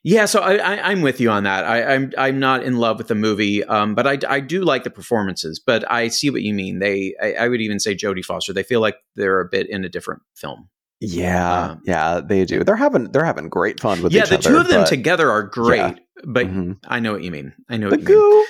[0.07, 0.25] yeah.
[0.25, 1.64] So I, I, I'm with you on that.
[1.64, 4.85] I, I'm I'm not in love with the movie, um, but I I do like
[4.85, 5.59] the performances.
[5.59, 6.79] But I see what you mean.
[6.79, 8.53] They I, I would even say Jodie Foster.
[8.53, 10.69] They feel like they're a bit in a different film.
[11.01, 12.64] yeah, Um, yeah, they do.
[12.64, 14.49] They're having they're having great fun with yeah, each the other.
[14.51, 15.79] two of them but- together are great.
[15.79, 15.95] Yeah.
[16.25, 16.79] But Mhm.
[16.88, 17.53] I know what you mean.
[17.69, 18.47] I know The what you mean.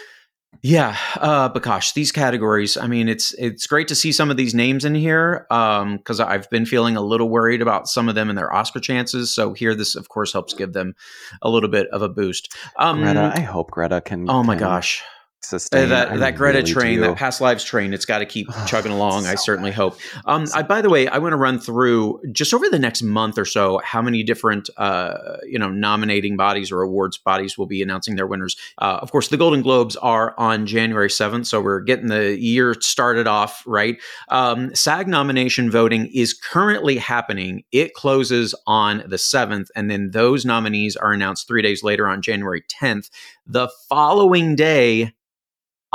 [0.63, 2.77] Yeah, uh, but gosh, these categories.
[2.77, 6.49] I mean, it's it's great to see some of these names in here because I've
[6.51, 9.31] been feeling a little worried about some of them and their Oscar chances.
[9.31, 10.95] So here, this of course helps give them
[11.43, 12.55] a little bit of a boost.
[12.77, 14.29] Um, Greta, I hope Greta can.
[14.31, 15.03] oh my can gosh,
[15.47, 17.01] sustain that I that Greta really train, do.
[17.03, 19.27] that past lives train, it's got to keep chugging along.
[19.27, 19.77] I certainly bad.
[19.77, 19.99] hope.
[20.25, 23.39] Um, I, by the way, I want to run through just over the next month
[23.39, 27.83] or so how many different uh, you know nominating bodies or awards bodies will be
[27.83, 28.57] announcing their winners.
[28.79, 32.75] Uh, of course, the Golden Globes are on January seventh, so we're getting the year
[32.81, 33.99] started off right.
[34.29, 37.65] Um, SAG nomination voting is currently happening.
[37.73, 42.23] It closes on the seventh, and then those nominees are announced three days later on
[42.23, 43.11] January tenth.
[43.47, 45.13] The following day.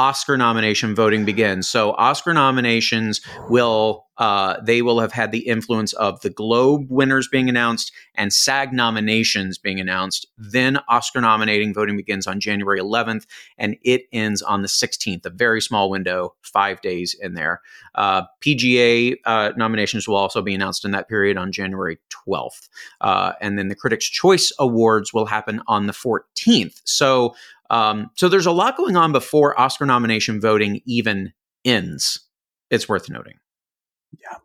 [0.02, 1.70] Oscar nomination voting begins.
[1.70, 7.28] So Oscar nominations will uh, they will have had the influence of the Globe winners
[7.28, 10.28] being announced and SAG nominations being announced.
[10.38, 13.26] Then Oscar nominating voting begins on January 11th
[13.58, 15.26] and it ends on the 16th.
[15.26, 17.62] A very small window, five days in there.
[17.96, 22.70] Uh, PGA uh, nominations will also be announced in that period on January 12th,
[23.02, 26.82] uh, and then the Critics' Choice Awards will happen on the 14th.
[26.86, 27.34] So
[27.72, 31.32] um, so there's a lot going on before Oscar nomination voting even
[31.64, 32.20] ends.
[32.70, 33.36] It's worth noting.
[34.12, 34.38] Yeah.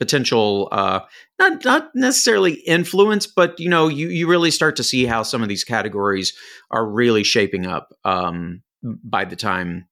[0.00, 1.00] Potential, uh,
[1.38, 5.42] not not necessarily influence, but you know, you you really start to see how some
[5.42, 6.32] of these categories
[6.70, 9.86] are really shaping up um, by the time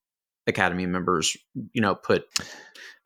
[0.49, 1.37] Academy members,
[1.73, 2.25] you know, put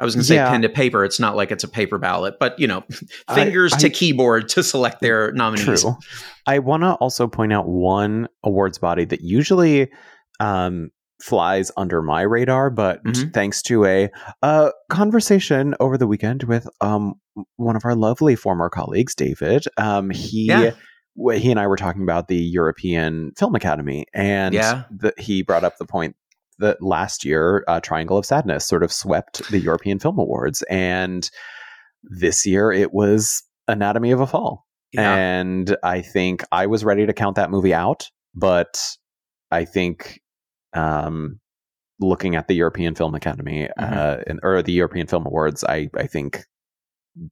[0.05, 0.51] I was going to say yeah.
[0.51, 1.03] pen to paper.
[1.03, 2.85] It's not like it's a paper ballot, but you know,
[3.35, 5.83] fingers I, I, to keyboard to select their nominees.
[5.83, 5.97] True.
[6.47, 9.91] I want to also point out one awards body that usually
[10.41, 10.91] um,
[11.23, 13.31] flies under my radar, but mm-hmm.
[13.31, 14.11] thanks to a
[14.43, 17.15] uh, conversation over the weekend with um,
[17.57, 20.47] one of our lovely former colleagues, David, um, he.
[20.47, 20.73] Yeah
[21.35, 24.83] he and I were talking about the European Film Academy, and yeah.
[24.91, 26.17] the, he brought up the point
[26.59, 31.29] that last year, uh, Triangle of Sadness sort of swept the European Film Awards, and
[32.03, 34.65] this year it was Anatomy of a Fall.
[34.93, 35.15] Yeah.
[35.15, 38.81] And I think I was ready to count that movie out, but
[39.51, 40.21] I think
[40.75, 41.41] um,
[42.01, 43.95] looking at the European Film Academy mm-hmm.
[43.95, 46.45] uh, and, or the European Film Awards, I, I think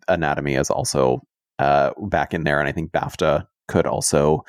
[0.09, 1.21] Anatomy is also
[1.59, 4.45] uh, back in there, and I think BAFTA could also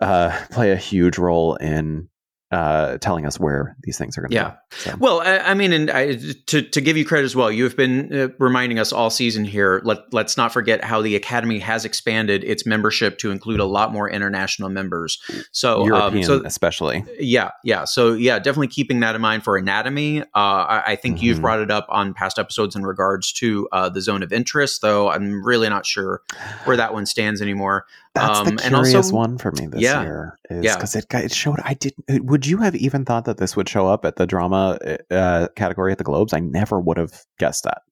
[0.00, 2.08] uh, play a huge role in
[2.50, 4.50] uh, telling us where these things are going to yeah.
[4.50, 4.56] go.
[4.70, 4.96] So.
[4.98, 6.14] Well, I, I, mean, and I,
[6.46, 9.44] to to give you credit as well, you have been uh, reminding us all season
[9.44, 9.82] here.
[9.84, 13.92] Let let's not forget how the Academy has expanded its membership to include a lot
[13.92, 15.20] more international members.
[15.52, 17.04] So um, European, um, so, especially.
[17.18, 17.84] Yeah, yeah.
[17.84, 20.22] So yeah, definitely keeping that in mind for Anatomy.
[20.22, 21.26] Uh, I, I, think mm-hmm.
[21.26, 24.80] you've brought it up on past episodes in regards to uh, the zone of interest,
[24.80, 26.22] though I'm really not sure
[26.64, 27.84] where that one stands anymore.
[28.14, 31.02] That's um, the curious also, one for me this yeah, year, is because yeah.
[31.18, 31.60] it it showed.
[31.62, 32.24] I didn't.
[32.24, 34.78] Would you have even thought that this would show up at the drama
[35.10, 36.32] uh, category at the Globes?
[36.32, 37.82] I never would have guessed that.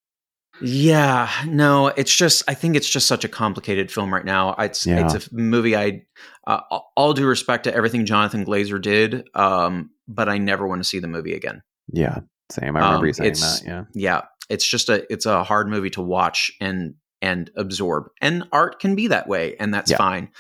[0.61, 2.43] Yeah, no, it's just.
[2.49, 4.55] I think it's just such a complicated film right now.
[4.55, 5.05] It's yeah.
[5.05, 5.77] it's a movie.
[5.77, 6.03] I
[6.47, 6.61] uh,
[6.97, 10.99] all due respect to everything Jonathan Glazer did, um, but I never want to see
[10.99, 11.63] the movie again.
[11.93, 12.77] Yeah, same.
[12.77, 13.63] I remember um, you saying that.
[13.65, 14.23] Yeah, yeah.
[14.49, 16.95] It's just a it's a hard movie to watch and
[17.27, 18.09] and absorb.
[18.21, 19.97] And art can be that way, and that's yeah.
[19.97, 20.31] fine.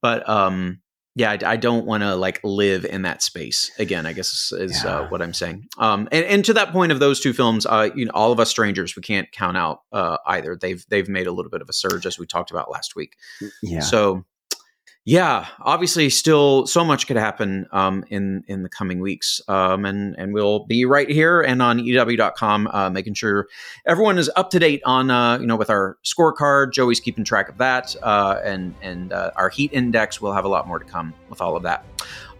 [0.00, 0.80] But um,
[1.14, 4.06] yeah, I, I don't want to like live in that space again.
[4.06, 4.98] I guess is, is uh, yeah.
[5.00, 5.66] uh, what I'm saying.
[5.76, 8.40] Um, and, and to that point of those two films, uh, you know, all of
[8.40, 10.56] us strangers, we can't count out uh, either.
[10.56, 13.16] They've they've made a little bit of a surge as we talked about last week.
[13.62, 13.80] Yeah.
[13.80, 14.24] So
[15.06, 20.14] yeah, obviously, still so much could happen um, in in the coming weeks, um, and
[20.18, 23.48] and we'll be right here and on EW.com, uh, making sure
[23.86, 26.74] everyone is up to date on uh, you know with our scorecard.
[26.74, 30.20] Joey's keeping track of that, uh, and and uh, our heat index.
[30.20, 31.84] We'll have a lot more to come with all of that.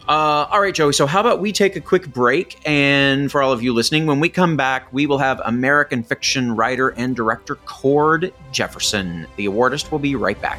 [0.06, 0.92] Uh, all right, Joey.
[0.92, 2.60] So, how about we take a quick break?
[2.66, 6.54] And for all of you listening, when we come back, we will have American fiction
[6.54, 9.26] writer and director Cord Jefferson.
[9.36, 10.58] The awardist will be right back.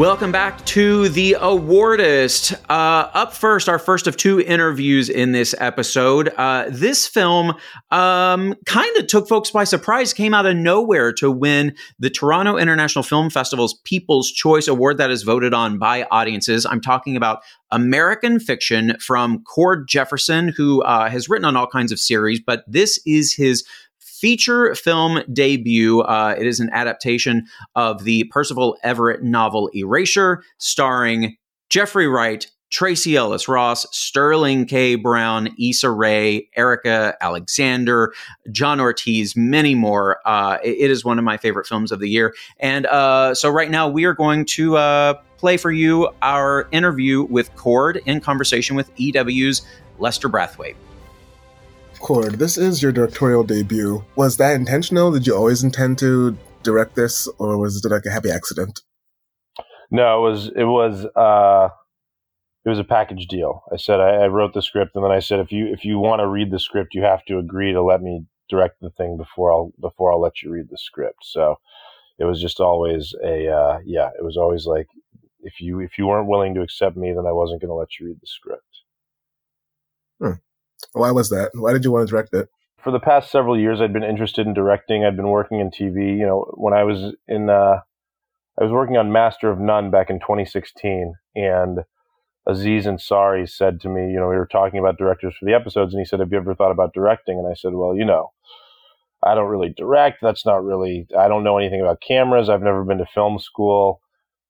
[0.00, 2.54] Welcome back to the Awardist.
[2.70, 6.32] Uh, up first, our first of two interviews in this episode.
[6.38, 7.52] Uh, this film
[7.90, 12.56] um, kind of took folks by surprise, came out of nowhere to win the Toronto
[12.56, 16.64] International Film Festival's People's Choice Award that is voted on by audiences.
[16.64, 21.92] I'm talking about American Fiction from Cord Jefferson, who uh, has written on all kinds
[21.92, 23.66] of series, but this is his
[24.20, 26.00] feature film debut.
[26.02, 31.36] Uh, it is an adaptation of the Percival Everett novel Erasure, starring
[31.70, 34.94] Jeffrey Wright, Tracee Ellis Ross, Sterling K.
[34.94, 38.12] Brown, Issa Rae, Erika Alexander,
[38.52, 40.18] John Ortiz, many more.
[40.24, 42.34] Uh, it is one of my favorite films of the year.
[42.60, 47.24] And uh, so, right now, we are going to uh, play for you our interview
[47.24, 49.62] with Cord in conversation with EW's
[49.98, 50.76] Lester Brathwaite.
[52.00, 54.04] Cord, this is your directorial debut.
[54.16, 55.12] Was that intentional?
[55.12, 58.80] Did you always intend to direct this, or was it like a happy accident?
[59.90, 61.68] No, it was it was uh,
[62.64, 63.62] it was a package deal.
[63.72, 65.98] I said I, I wrote the script, and then I said if you if you
[65.98, 69.16] want to read the script, you have to agree to let me direct the thing
[69.16, 71.18] before I'll before I'll let you read the script.
[71.22, 71.56] So
[72.18, 74.10] it was just always a uh, yeah.
[74.18, 74.88] It was always like
[75.40, 77.98] if you if you weren't willing to accept me, then I wasn't going to let
[77.98, 78.62] you read the script.
[80.20, 80.49] Hmm.
[80.92, 81.50] Why was that?
[81.54, 82.48] Why did you want to direct it?
[82.82, 85.04] For the past several years, I'd been interested in directing.
[85.04, 86.18] I'd been working in TV.
[86.18, 87.80] You know, when I was in, uh,
[88.58, 91.80] I was working on Master of None back in 2016, and
[92.46, 95.92] Aziz Ansari said to me, you know, we were talking about directors for the episodes,
[95.92, 98.32] and he said, "Have you ever thought about directing?" And I said, "Well, you know,
[99.22, 100.18] I don't really direct.
[100.22, 101.06] That's not really.
[101.16, 102.48] I don't know anything about cameras.
[102.48, 104.00] I've never been to film school."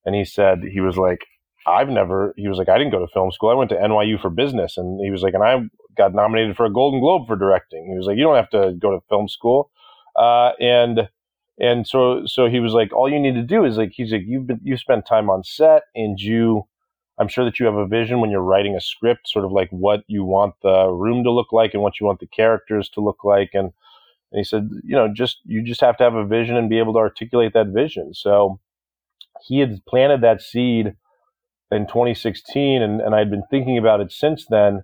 [0.04, 1.26] And he said he was like,
[1.66, 3.50] "I've never." He was like, "I didn't go to film school.
[3.50, 5.62] I went to NYU for business." And he was like, "And I
[5.96, 8.74] got nominated for a Golden Globe for directing." He was like, "You don't have to
[8.78, 9.70] go to film school."
[10.16, 11.08] Uh, and
[11.58, 14.24] and so so he was like, "All you need to do is like," he's like,
[14.26, 16.66] "You've been you spent time on set, and you."
[17.18, 19.68] I'm sure that you have a vision when you're writing a script, sort of like
[19.70, 23.02] what you want the room to look like and what you want the characters to
[23.02, 23.50] look like.
[23.52, 23.74] And,
[24.32, 26.78] and he said, you know, just you just have to have a vision and be
[26.78, 28.14] able to articulate that vision.
[28.14, 28.58] So
[29.42, 30.94] he had planted that seed
[31.70, 34.82] in 2016, and, and I'd been thinking about it since then.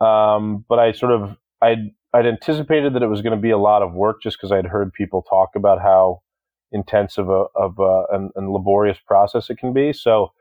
[0.00, 3.58] Um, but I sort of I'd I'd anticipated that it was going to be a
[3.58, 6.22] lot of work just because I'd heard people talk about how
[6.72, 9.92] intensive a, of a, and laborious process it can be.
[9.92, 10.32] So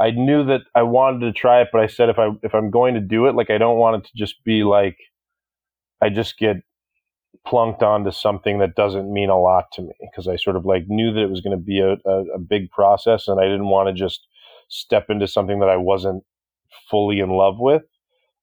[0.00, 2.70] I knew that I wanted to try it, but I said if I if I'm
[2.70, 4.96] going to do it, like I don't want it to just be like
[6.00, 6.58] I just get
[7.46, 10.84] plunked onto something that doesn't mean a lot to me because I sort of like
[10.86, 13.68] knew that it was going to be a, a, a big process, and I didn't
[13.68, 14.26] want to just
[14.68, 16.24] step into something that I wasn't
[16.90, 17.82] fully in love with,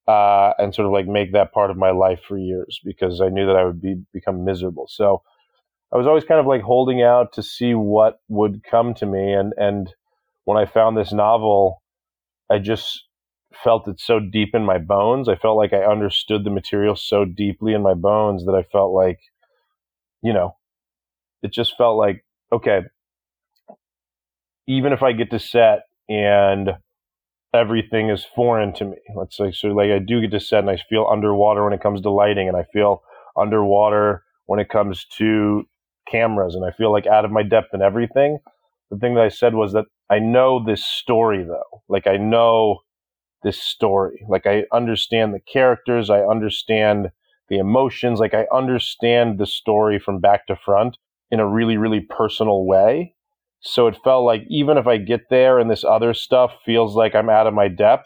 [0.07, 3.29] uh, and sort of like make that part of my life for years because I
[3.29, 4.87] knew that I would be become miserable.
[4.89, 5.21] So
[5.93, 9.33] I was always kind of like holding out to see what would come to me,
[9.33, 9.93] and and
[10.45, 11.81] when I found this novel,
[12.49, 13.05] I just
[13.63, 15.29] felt it so deep in my bones.
[15.29, 18.93] I felt like I understood the material so deeply in my bones that I felt
[18.93, 19.19] like,
[20.21, 20.57] you know,
[21.41, 22.81] it just felt like, okay,
[24.67, 26.71] even if I get to set and
[27.53, 30.69] everything is foreign to me, let's say, so like I do get to set and
[30.69, 33.01] I feel underwater when it comes to lighting and I feel
[33.37, 35.63] underwater when it comes to
[36.09, 38.39] cameras and I feel like out of my depth and everything.
[38.91, 41.83] The thing that I said was that I know this story though.
[41.89, 42.79] Like I know
[43.43, 44.25] this story.
[44.29, 47.09] Like I understand the characters, I understand
[47.49, 50.97] the emotions, like I understand the story from back to front
[51.31, 53.14] in a really really personal way.
[53.65, 57.15] So it felt like even if I get there and this other stuff feels like
[57.15, 58.05] I'm out of my depth,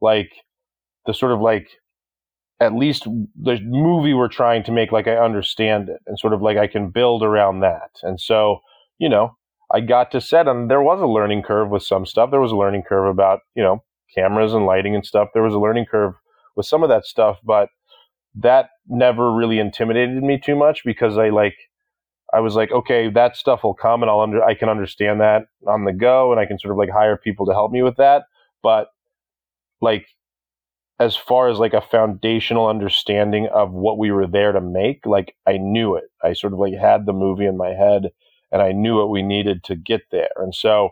[0.00, 0.30] like
[1.04, 1.68] the sort of like
[2.60, 6.42] at least the movie we're trying to make like I understand it and sort of
[6.42, 7.90] like I can build around that.
[8.02, 8.60] And so,
[8.98, 9.36] you know,
[9.72, 12.30] I got to set, and there was a learning curve with some stuff.
[12.30, 13.82] There was a learning curve about you know
[14.14, 15.28] cameras and lighting and stuff.
[15.34, 16.14] There was a learning curve
[16.54, 17.68] with some of that stuff, but
[18.34, 21.56] that never really intimidated me too much because I like
[22.32, 25.46] I was like, okay, that stuff will come, and I'll under I can understand that
[25.66, 27.96] on the go, and I can sort of like hire people to help me with
[27.96, 28.24] that.
[28.62, 28.88] But
[29.80, 30.06] like
[31.00, 35.34] as far as like a foundational understanding of what we were there to make, like
[35.46, 36.04] I knew it.
[36.22, 38.10] I sort of like had the movie in my head
[38.52, 40.28] and I knew what we needed to get there.
[40.36, 40.90] And so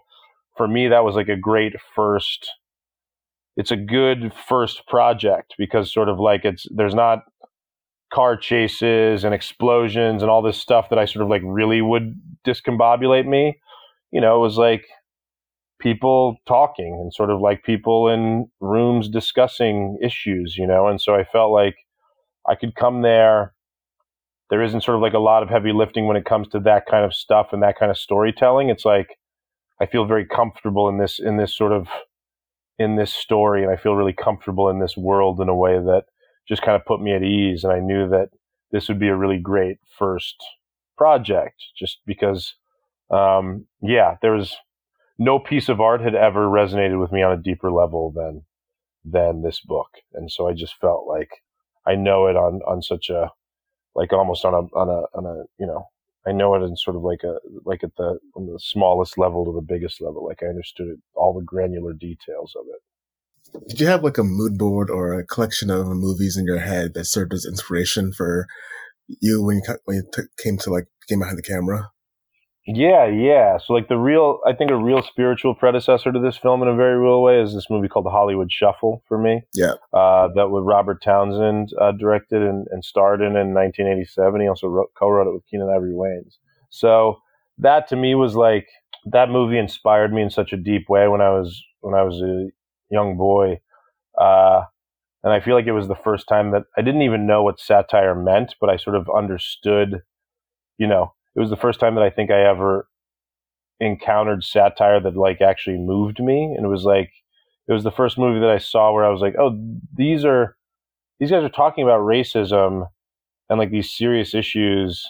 [0.56, 2.50] for me, that was like a great first.
[3.58, 7.24] It's a good first project because sort of like it's there's not
[8.12, 12.14] car chases and explosions and all this stuff that I sort of like really would
[12.46, 13.58] discombobulate me.
[14.10, 14.86] You know, it was like
[15.80, 21.14] people talking and sort of like people in rooms discussing issues, you know, and so
[21.14, 21.76] I felt like
[22.48, 23.54] I could come there
[24.50, 26.86] there isn't sort of like a lot of heavy lifting when it comes to that
[26.86, 28.70] kind of stuff and that kind of storytelling.
[28.70, 29.18] It's like
[29.80, 31.86] I feel very comfortable in this in this sort of
[32.78, 36.04] in this story, and I feel really comfortable in this world in a way that
[36.48, 37.64] just kind of put me at ease.
[37.64, 38.30] And I knew that
[38.72, 40.36] this would be a really great first
[40.96, 42.54] project, just because,
[43.10, 44.56] um, yeah, there was
[45.18, 48.44] no piece of art had ever resonated with me on a deeper level than
[49.04, 51.30] than this book, and so I just felt like
[51.86, 53.30] I know it on on such a
[53.94, 55.88] like almost on a on a on a you know
[56.26, 59.52] I know it in sort of like a like at the the smallest level to
[59.52, 60.26] the biggest level.
[60.26, 62.82] Like I understood all the granular details of it.
[63.68, 66.94] Did you have like a mood board or a collection of movies in your head
[66.94, 68.46] that served as inspiration for
[69.08, 71.90] you when you when you t- came to like came behind the camera?
[72.70, 73.56] Yeah, yeah.
[73.64, 76.76] So like the real, I think a real spiritual predecessor to this film in a
[76.76, 79.40] very real way is this movie called The Hollywood Shuffle for me.
[79.54, 79.72] Yeah.
[79.94, 84.42] Uh, that with Robert Townsend uh, directed and, and, starred in in 1987.
[84.42, 86.36] He also wrote, co-wrote it with Keenen Ivory Wayans.
[86.68, 87.22] So
[87.56, 88.68] that to me was like
[89.06, 92.20] that movie inspired me in such a deep way when I was when I was
[92.20, 92.48] a
[92.90, 93.60] young boy.
[94.20, 94.62] Uh,
[95.22, 97.60] and I feel like it was the first time that I didn't even know what
[97.60, 100.02] satire meant, but I sort of understood,
[100.78, 102.88] you know, it was the first time that I think I ever
[103.80, 106.54] encountered satire that like actually moved me.
[106.56, 107.12] And it was like,
[107.68, 109.58] it was the first movie that I saw where I was like, oh,
[109.94, 110.56] these are,
[111.20, 112.88] these guys are talking about racism
[113.48, 115.04] and like these serious issues,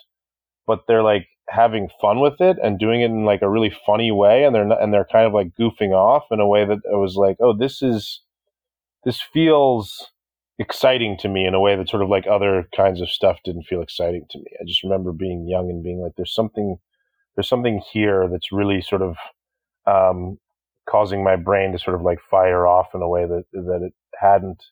[0.67, 4.11] but they're like having fun with it and doing it in like a really funny
[4.11, 4.45] way.
[4.45, 6.99] And they're, not, and they're kind of like goofing off in a way that it
[6.99, 8.21] was like, oh, this is,
[9.05, 10.11] this feels
[10.59, 13.63] exciting to me in a way that sort of like other kinds of stuff didn't
[13.63, 14.47] feel exciting to me.
[14.61, 16.79] I just remember being young and being like, there's something,
[17.37, 19.17] there's something here that's really sort of
[19.87, 20.39] um,
[20.89, 23.95] causing my brain to sort of like fire off in a way that that it
[24.21, 24.65] hadn't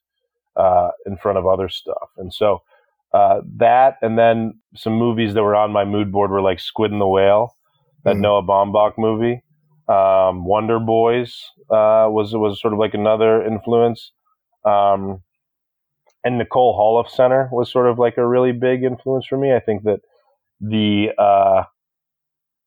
[0.56, 2.10] uh, in front of other stuff.
[2.16, 2.62] And so
[3.16, 6.92] uh, that, and then some movies that were on my mood board were like Squid
[6.92, 7.56] and the Whale,
[8.04, 8.20] that mm.
[8.20, 9.42] Noah Baumbach movie.
[9.88, 14.12] Um, Wonder Boys uh, was was sort of like another influence.
[14.64, 15.22] Um,
[16.24, 19.54] and Nicole Holofcener was sort of like a really big influence for me.
[19.54, 20.00] I think that
[20.60, 21.62] the uh,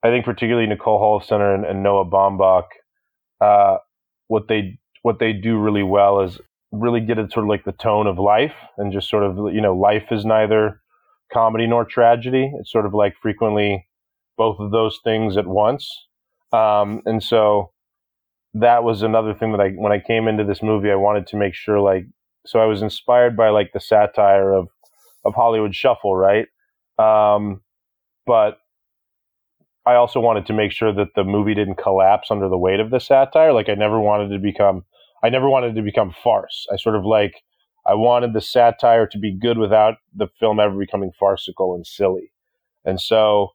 [0.01, 2.65] I think particularly Nicole Holofcener and, and Noah Baumbach,
[3.39, 3.77] uh,
[4.29, 6.39] what they what they do really well is
[6.71, 9.61] really get at sort of like the tone of life and just sort of you
[9.61, 10.81] know life is neither
[11.31, 12.51] comedy nor tragedy.
[12.59, 13.87] It's sort of like frequently
[14.37, 15.89] both of those things at once.
[16.51, 17.71] Um, and so
[18.53, 21.37] that was another thing that I when I came into this movie, I wanted to
[21.37, 22.05] make sure like
[22.45, 24.69] so I was inspired by like the satire of
[25.25, 26.47] of Hollywood Shuffle, right?
[26.97, 27.61] Um,
[28.25, 28.59] but
[29.85, 32.91] I also wanted to make sure that the movie didn't collapse under the weight of
[32.91, 33.53] the satire.
[33.53, 34.83] Like I never wanted to become
[35.23, 36.67] I never wanted to become farce.
[36.71, 37.43] I sort of like
[37.85, 42.31] I wanted the satire to be good without the film ever becoming farcical and silly.
[42.85, 43.49] And so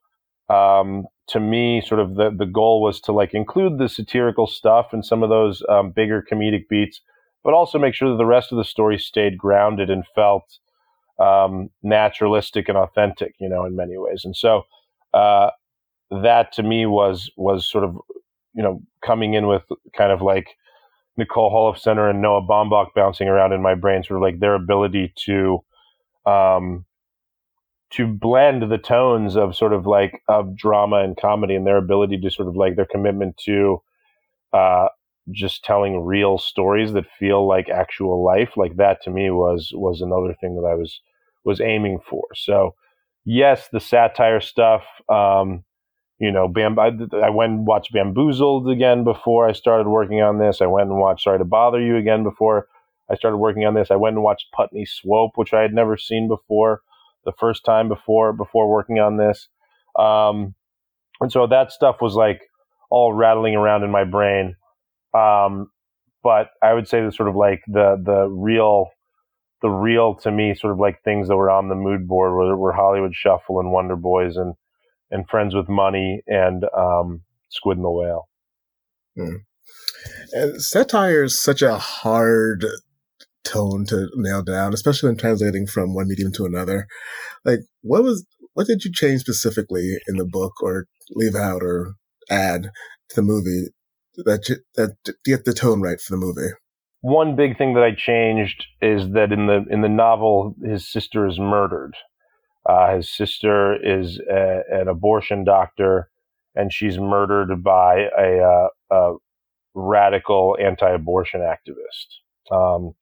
[0.49, 4.93] um, to me, sort of the the goal was to like include the satirical stuff
[4.93, 7.01] and some of those um, bigger comedic beats,
[7.43, 10.59] but also make sure that the rest of the story stayed grounded and felt
[11.19, 14.23] um, naturalistic and authentic, you know, in many ways.
[14.25, 14.65] And so
[15.15, 15.51] uh,
[16.11, 17.97] that to me was was sort of
[18.55, 19.63] you know coming in with
[19.97, 20.57] kind of like
[21.17, 25.13] Nicole Holofcener and Noah Baumbach bouncing around in my brain, sort of like their ability
[25.27, 25.63] to
[26.27, 26.85] um,
[27.91, 32.19] to blend the tones of sort of like of drama and comedy and their ability
[32.19, 33.81] to sort of like their commitment to
[34.53, 34.89] uh,
[35.31, 40.01] just telling real stories that feel like actual life like that to me was was
[40.01, 41.01] another thing that I was
[41.45, 42.25] was aiming for.
[42.35, 42.75] So
[43.25, 45.65] yes the satire stuff um,
[46.19, 46.93] you know Bam- I,
[47.23, 50.99] I went and watched bamboozled again before I started working on this I went and
[50.99, 52.69] watched sorry to bother you again before
[53.11, 55.97] I started working on this I went and watched Putney Swope which I had never
[55.97, 56.83] seen before
[57.25, 59.49] the first time before before working on this.
[59.99, 60.55] Um,
[61.21, 62.43] and so that stuff was like
[62.91, 64.57] all rattling around in my brain.
[65.15, 65.71] Um,
[66.23, 68.89] but I would say the sort of like the the real
[69.63, 72.57] the real to me sort of like things that were on the mood board were,
[72.57, 74.55] were Hollywood Shuffle and Wonder Boys and
[75.15, 78.29] and Friends with Money and um, Squid and the Whale.
[79.17, 79.37] Hmm.
[80.33, 82.67] And satire is such a hard
[83.45, 86.89] tone to nail down, especially when translating from one medium to another.
[87.45, 91.95] Like, what was, what did you change specifically in the book or leave out or
[92.29, 92.71] add
[93.11, 93.69] to the movie
[94.17, 96.53] that, that to get the tone right for the movie?
[97.03, 101.27] One big thing that I changed is that in the in the novel, his sister
[101.27, 101.95] is murdered.
[102.69, 106.11] Uh, his sister is a, an abortion doctor,
[106.55, 109.15] and she's murdered by a, uh, a
[109.75, 112.07] radical anti-abortion activist.
[112.51, 112.95] Um,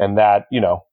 [0.00, 0.84] and that you know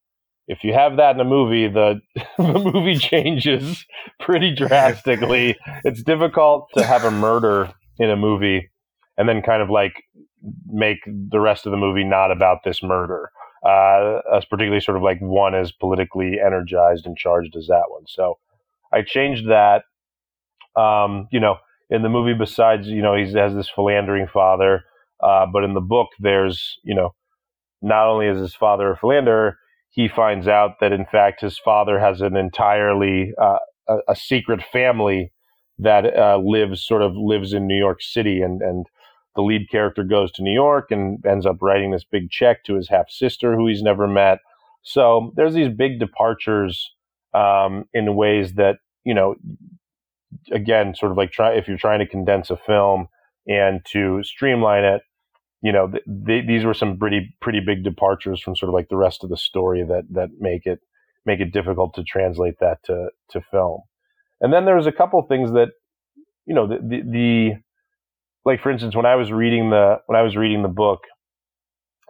[0.48, 2.00] if you have that in a movie the
[2.38, 3.86] the movie changes
[4.20, 8.70] pretty drastically it's difficult to have a murder in a movie
[9.18, 10.04] and then kind of like
[10.68, 13.32] make the rest of the movie not about this murder
[13.66, 18.04] uh, as particularly sort of like one as politically energized and charged as that one.
[18.08, 18.38] So
[18.94, 19.84] i changed that.
[20.76, 21.58] Um, you know
[21.90, 24.84] in the movie besides you know he has this philandering father
[25.24, 27.16] uh, but in the book there's you know
[27.82, 29.58] not only is his father a philanderer,
[29.90, 34.62] he finds out that in fact his father has an entirely uh, a, a, secret
[34.72, 35.32] family
[35.80, 38.88] that uh, lives sort of lives in New York City, and and
[39.38, 42.76] the lead character goes to New York and ends up writing this big check to
[42.76, 44.40] his half sister who he's never met.
[44.84, 46.92] So there's these big departures
[47.34, 49.36] um, in ways that you know,
[50.52, 53.08] again, sort of like try if you're trying to condense a film
[53.48, 55.04] and to streamline it
[55.64, 58.90] you know, th- th- these were some pretty pretty big departures from sort of like
[58.90, 60.80] the rest of the story that that make it
[61.26, 63.82] make it difficult to translate that to to film.
[64.42, 65.70] And then there was a couple things that
[66.48, 67.54] you know, the, the, the
[68.48, 71.02] like for instance, when I was reading the when I was reading the book,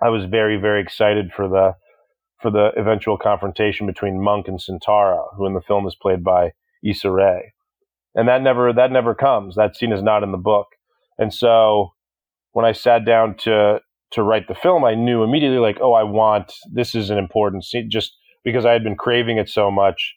[0.02, 1.74] I was very very excited for the
[2.40, 6.52] for the eventual confrontation between Monk and Sintara, who in the film is played by
[6.84, 7.54] Issa Rae,
[8.14, 9.56] and that never that never comes.
[9.56, 10.68] That scene is not in the book,
[11.18, 11.94] and so
[12.52, 13.82] when I sat down to
[14.12, 17.66] to write the film, I knew immediately like, oh, I want this is an important
[17.66, 20.14] scene, just because I had been craving it so much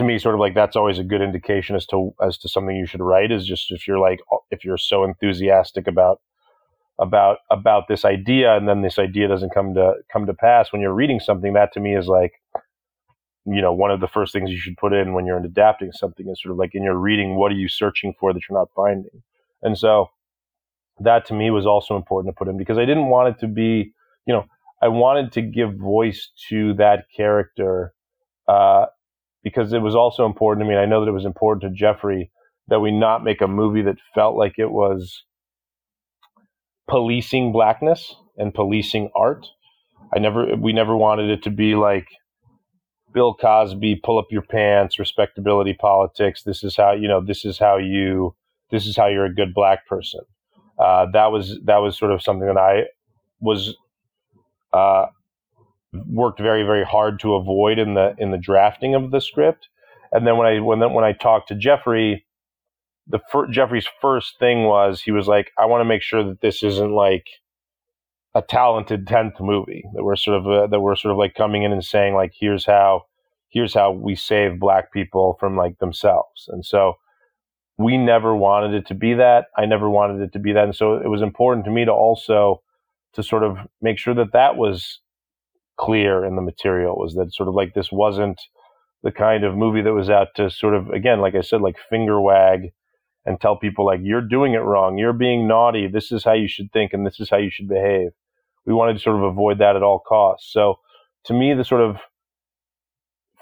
[0.00, 2.74] to me sort of like that's always a good indication as to as to something
[2.74, 4.18] you should write is just if you're like
[4.50, 6.20] if you're so enthusiastic about
[6.98, 10.80] about about this idea and then this idea doesn't come to come to pass when
[10.80, 12.32] you're reading something that to me is like
[13.44, 16.26] you know one of the first things you should put in when you're adapting something
[16.30, 18.68] is sort of like in your reading what are you searching for that you're not
[18.74, 19.22] finding?
[19.62, 20.08] And so
[20.98, 23.48] that to me was also important to put in because I didn't want it to
[23.48, 23.92] be
[24.24, 24.46] you know
[24.80, 27.92] I wanted to give voice to that character
[28.48, 28.86] uh,
[29.42, 30.74] because it was also important to me.
[30.74, 32.30] And I know that it was important to Jeffrey
[32.68, 35.24] that we not make a movie that felt like it was
[36.88, 39.46] policing blackness and policing art.
[40.14, 42.06] I never, we never wanted it to be like
[43.12, 46.42] Bill Cosby, pull up your pants, respectability politics.
[46.42, 48.34] This is how, you know, this is how you,
[48.70, 50.20] this is how you're a good black person.
[50.78, 52.84] Uh, that was, that was sort of something that I
[53.40, 53.76] was,
[54.72, 55.06] uh,
[55.92, 59.68] worked very very hard to avoid in the in the drafting of the script.
[60.12, 62.26] And then when I when then when I talked to Jeffrey,
[63.06, 66.40] the fir- Jeffrey's first thing was he was like, I want to make sure that
[66.40, 67.26] this isn't like
[68.34, 71.64] a talented tenth movie that we're sort of uh, that we're sort of like coming
[71.64, 73.02] in and saying like here's how
[73.48, 76.48] here's how we save black people from like themselves.
[76.48, 76.94] And so
[77.78, 79.46] we never wanted it to be that.
[79.56, 80.64] I never wanted it to be that.
[80.64, 82.62] And so it was important to me to also
[83.14, 85.00] to sort of make sure that that was
[85.80, 88.40] clear in the material was that sort of like this wasn't
[89.02, 91.76] the kind of movie that was out to sort of again like i said like
[91.88, 92.70] finger wag
[93.26, 94.98] and tell people like you're doing it wrong.
[94.98, 95.86] You're being naughty.
[95.86, 98.10] This is how you should think and this is how you should behave.
[98.66, 100.52] We wanted to sort of avoid that at all costs.
[100.52, 100.76] So
[101.24, 101.96] to me the sort of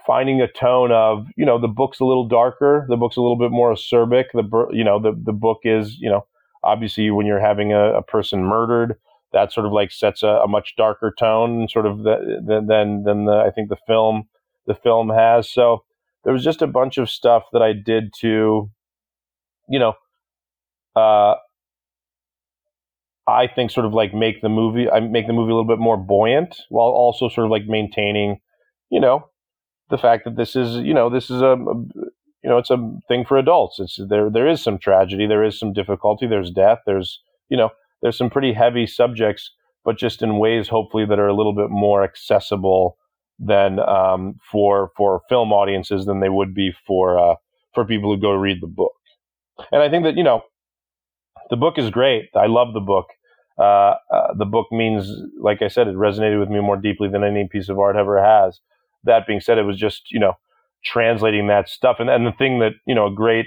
[0.07, 3.37] finding a tone of you know the book's a little darker the book's a little
[3.37, 6.25] bit more acerbic the you know the the book is you know
[6.65, 8.97] obviously when you're having a, a person murdered
[9.33, 13.25] that sort of like sets a, a much darker tone, sort of than than than
[13.27, 14.29] the I think the film
[14.67, 15.51] the film has.
[15.51, 15.85] So
[16.25, 18.71] there was just a bunch of stuff that I did to,
[19.69, 19.95] you know,
[20.97, 21.37] uh,
[23.27, 25.79] I think sort of like make the movie I make the movie a little bit
[25.79, 28.41] more buoyant while also sort of like maintaining,
[28.91, 29.29] you know,
[29.91, 31.75] the fact that this is you know this is a, a
[32.43, 33.79] you know it's a thing for adults.
[33.81, 37.71] It's there there is some tragedy, there is some difficulty, there's death, there's you know
[38.03, 39.53] there's some pretty heavy subjects,
[39.85, 42.97] but just in ways hopefully that are a little bit more accessible
[43.39, 47.35] than um, for for film audiences than they would be for uh,
[47.75, 48.93] for people who go read the book.
[49.73, 50.43] And I think that you know
[51.51, 52.29] the book is great.
[52.35, 53.07] I love the book.
[53.59, 57.25] Uh, uh, the book means, like I said, it resonated with me more deeply than
[57.25, 58.61] any piece of art ever has.
[59.05, 60.35] That being said, it was just you know
[60.85, 61.97] translating that stuff.
[61.99, 63.47] And, and the thing that you know a great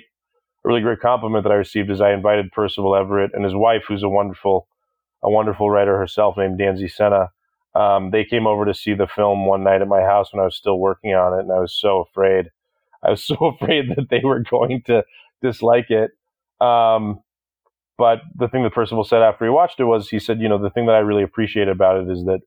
[0.63, 3.83] a really great compliment that I received is I invited Percival Everett and his wife,
[3.87, 4.67] who's a wonderful,
[5.23, 7.31] a wonderful writer herself, named Danzy Senna.
[7.73, 10.45] Um, they came over to see the film one night at my house when I
[10.45, 12.47] was still working on it, and I was so afraid.
[13.03, 15.03] I was so afraid that they were going to
[15.41, 16.11] dislike it.
[16.65, 17.21] Um,
[17.97, 20.57] but the thing that Percival said after he watched it was, he said, you know,
[20.57, 22.39] the thing that I really appreciate about it is that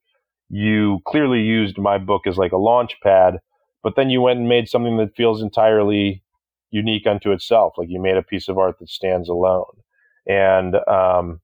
[0.50, 3.38] you clearly used my book as like a launch pad,
[3.84, 6.23] but then you went and made something that feels entirely
[6.74, 7.74] unique unto itself.
[7.78, 9.76] Like you made a piece of art that stands alone.
[10.26, 11.40] And um,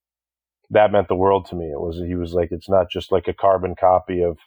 [0.71, 1.67] that meant the world to me.
[1.67, 4.39] It was he was like, it's not just like a carbon copy of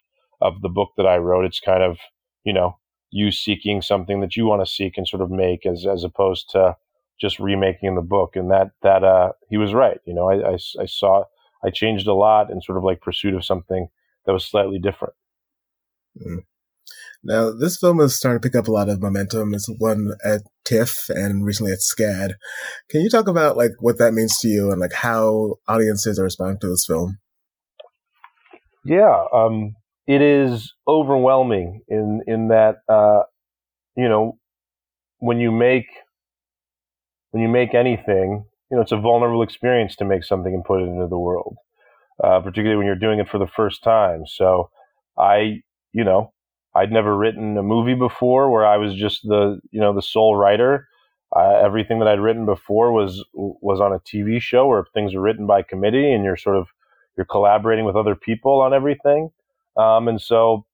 [0.41, 1.45] of the book that I wrote.
[1.45, 1.97] It's kind of,
[2.43, 2.77] you know,
[3.11, 6.49] you seeking something that you want to seek and sort of make as as opposed
[6.49, 6.75] to
[7.21, 8.35] just remaking the book.
[8.35, 10.01] And that that uh he was right.
[10.05, 11.23] You know, I I, I saw
[11.63, 13.87] I changed a lot in sort of like pursuit of something
[14.25, 15.13] that was slightly different.
[16.19, 16.43] Mm.
[17.23, 19.53] Now, this film is starting to pick up a lot of momentum.
[19.53, 22.33] It's won at TIFF and recently at SCAD.
[22.89, 26.23] Can you talk about like what that means to you and like how audiences are
[26.23, 27.19] responding to this film?
[28.85, 29.75] Yeah, um,
[30.07, 33.21] it is overwhelming in in that uh,
[33.95, 34.37] you know
[35.19, 35.85] when you make
[37.31, 40.81] when you make anything, you know it's a vulnerable experience to make something and put
[40.81, 41.55] it into the world,
[42.21, 44.23] uh, particularly when you're doing it for the first time.
[44.27, 44.69] So
[45.17, 45.61] I,
[45.93, 46.33] you know,
[46.75, 50.35] I'd never written a movie before where I was just the you know the sole
[50.35, 50.87] writer.
[51.35, 55.21] Uh, everything that I'd written before was was on a TV show where things are
[55.21, 56.67] written by committee and you're sort of
[57.17, 59.29] you're collaborating with other people on everything.
[59.77, 60.65] Um, and so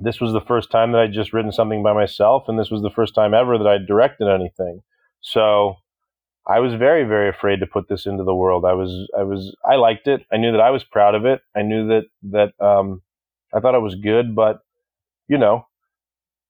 [0.00, 2.82] this was the first time that I'd just written something by myself, and this was
[2.82, 4.80] the first time ever that I'd directed anything.
[5.20, 5.76] So
[6.46, 8.64] I was very, very afraid to put this into the world.
[8.64, 10.26] I was, I was, I liked it.
[10.32, 11.40] I knew that I was proud of it.
[11.56, 13.02] I knew that, that, um,
[13.54, 14.60] I thought it was good, but,
[15.28, 15.66] you know,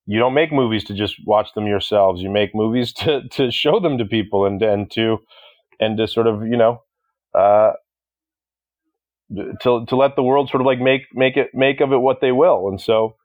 [0.06, 2.20] you don't make movies to just watch them yourselves.
[2.20, 5.18] You make movies to, to show them to people and, and to,
[5.80, 6.82] and to sort of, you know,
[7.34, 7.72] uh,
[9.62, 12.20] to, to let the world sort of like make, make it, make of it what
[12.20, 12.68] they will.
[12.68, 13.16] And so,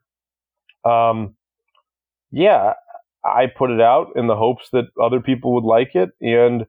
[0.84, 1.34] um,
[2.32, 2.74] yeah,
[3.24, 6.10] I put it out in the hopes that other people would like it.
[6.20, 6.66] And,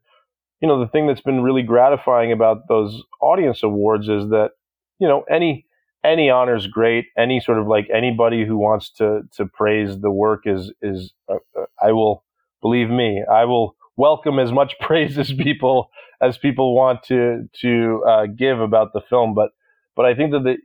[0.59, 4.51] you know, the thing that's been really gratifying about those audience awards is that,
[4.99, 5.65] you know, any,
[6.03, 7.05] any honor is great.
[7.17, 11.35] Any sort of like anybody who wants to, to praise the work is, is, uh,
[11.57, 12.23] uh I will,
[12.61, 15.89] believe me, I will welcome as much praise as people,
[16.21, 19.33] as people want to, to, uh, give about the film.
[19.33, 19.51] But,
[19.95, 20.57] but I think that the,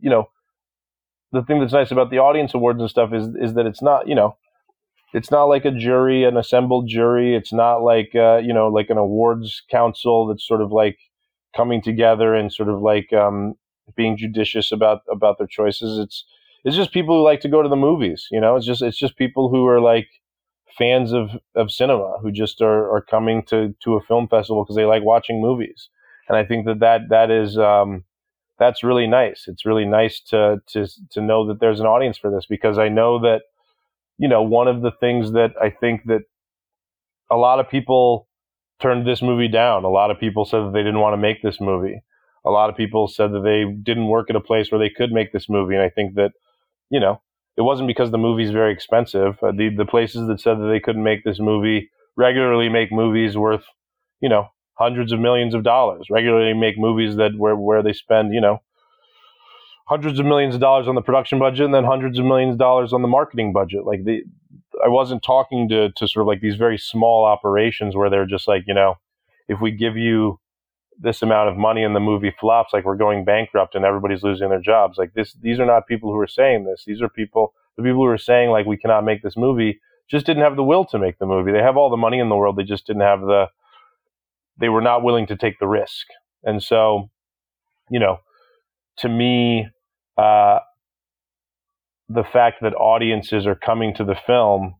[0.00, 0.28] you know,
[1.32, 4.08] the thing that's nice about the audience awards and stuff is, is that it's not,
[4.08, 4.36] you know,
[5.12, 7.34] it's not like a jury, an assembled jury.
[7.34, 10.98] It's not like uh, you know, like an awards council that's sort of like
[11.56, 13.54] coming together and sort of like um,
[13.96, 15.98] being judicious about about their choices.
[15.98, 16.24] It's
[16.64, 18.28] it's just people who like to go to the movies.
[18.30, 20.08] You know, it's just it's just people who are like
[20.78, 24.76] fans of of cinema who just are are coming to to a film festival because
[24.76, 25.88] they like watching movies.
[26.28, 28.04] And I think that that that is um,
[28.58, 29.46] that's really nice.
[29.48, 32.88] It's really nice to to to know that there's an audience for this because I
[32.88, 33.42] know that
[34.18, 36.22] you know, one of the things that I think that
[37.30, 38.28] a lot of people
[38.80, 39.84] turned this movie down.
[39.84, 42.02] A lot of people said that they didn't want to make this movie.
[42.44, 45.12] A lot of people said that they didn't work at a place where they could
[45.12, 45.74] make this movie.
[45.74, 46.32] And I think that,
[46.90, 47.20] you know,
[47.56, 49.36] it wasn't because the movie's very expensive.
[49.42, 53.36] Uh, the the places that said that they couldn't make this movie regularly make movies
[53.36, 53.64] worth,
[54.20, 56.06] you know, hundreds of millions of dollars.
[56.10, 58.62] Regularly make movies that where where they spend, you know,
[59.90, 62.58] hundreds of millions of dollars on the production budget and then hundreds of millions of
[62.58, 63.84] dollars on the marketing budget.
[63.84, 64.22] Like the,
[64.84, 68.46] I wasn't talking to, to sort of like these very small operations where they're just
[68.46, 68.94] like, you know,
[69.48, 70.38] if we give you
[71.00, 74.50] this amount of money and the movie flops, like we're going bankrupt and everybody's losing
[74.50, 74.98] their jobs.
[74.98, 76.84] Like this, these are not people who are saying this.
[76.86, 79.80] These are people, the people who are saying like we cannot make this movie
[80.10, 81.52] just didn't have the will to make the movie.
[81.52, 82.56] They have all the money in the world.
[82.56, 83.46] They just didn't have the,
[84.58, 86.06] they were not willing to take the risk.
[86.42, 87.10] And so,
[87.90, 88.18] you know,
[88.98, 89.68] to me,
[90.18, 90.58] uh,
[92.08, 94.74] the fact that audiences are coming to the film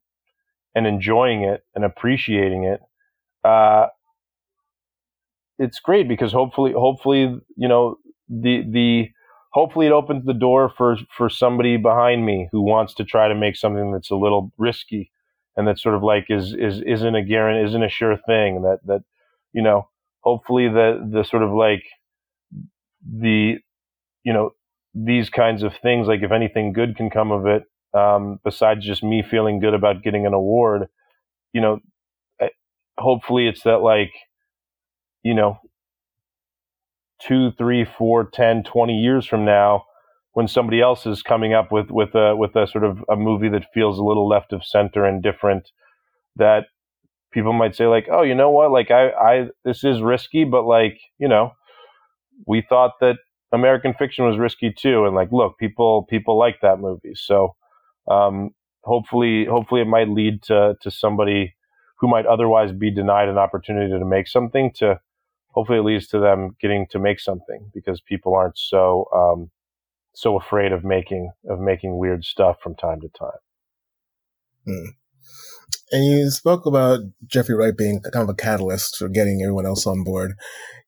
[0.74, 2.80] and enjoying it and appreciating it,
[3.44, 3.86] uh,
[5.60, 7.96] it's great because hopefully, hopefully, you know,
[8.28, 9.10] the the
[9.52, 13.36] hopefully it opens the door for for somebody behind me who wants to try to
[13.36, 15.12] make something that's a little risky
[15.56, 18.80] and that sort of like is is isn't a guarantee isn't a sure thing that
[18.86, 19.02] that
[19.54, 19.88] you know
[20.22, 21.84] hopefully the the sort of like
[23.02, 23.56] the
[24.24, 24.52] you know
[24.94, 29.02] these kinds of things, like if anything good can come of it, um, besides just
[29.04, 30.88] me feeling good about getting an award,
[31.52, 31.80] you know,
[32.98, 34.12] hopefully it's that like,
[35.22, 35.58] you know,
[37.20, 39.84] two, three, four, ten, twenty years from now,
[40.32, 43.48] when somebody else is coming up with with a with a sort of a movie
[43.50, 45.70] that feels a little left of center and different,
[46.36, 46.66] that
[47.32, 50.64] people might say like, oh, you know what, like I I this is risky, but
[50.64, 51.52] like you know,
[52.46, 53.16] we thought that
[53.52, 57.54] American Fiction was risky too, and like, look, people people like that movie, so
[58.10, 58.50] um,
[58.84, 61.54] hopefully, hopefully, it might lead to to somebody
[61.98, 64.72] who might otherwise be denied an opportunity to make something.
[64.76, 65.00] To
[65.52, 69.50] hopefully, it leads to them getting to make something because people aren't so um,
[70.14, 73.38] so afraid of making of making weird stuff from time to time.
[74.66, 74.90] Hmm.
[75.92, 79.86] And you spoke about Jeffrey Wright being kind of a catalyst for getting everyone else
[79.86, 80.32] on board.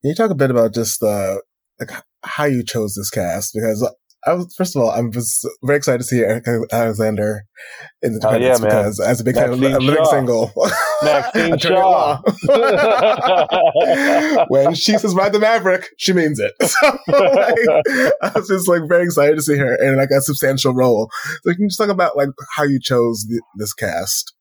[0.00, 1.42] Can you talk a bit about just the
[1.80, 1.90] like
[2.24, 3.88] how you chose this cast because
[4.26, 7.44] I was first of all I'm just very excited to see Erika Alexander
[8.02, 10.52] in the oh, yeah, because as a big fan of living single,
[11.02, 12.20] Maxine Shaw.
[14.48, 16.52] when she says "Ride the Maverick," she means it.
[16.60, 17.54] So, like,
[18.22, 21.10] I was just like very excited to see her in like a substantial role.
[21.42, 24.34] So can you just talk about like how you chose the, this cast?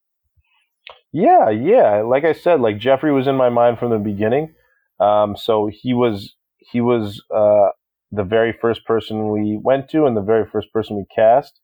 [1.13, 2.01] Yeah, yeah.
[2.01, 4.53] Like I said, like Jeffrey was in my mind from the beginning.
[4.99, 7.69] Um, so he was he was uh,
[8.11, 11.59] the very first person we went to and the very first person we cast.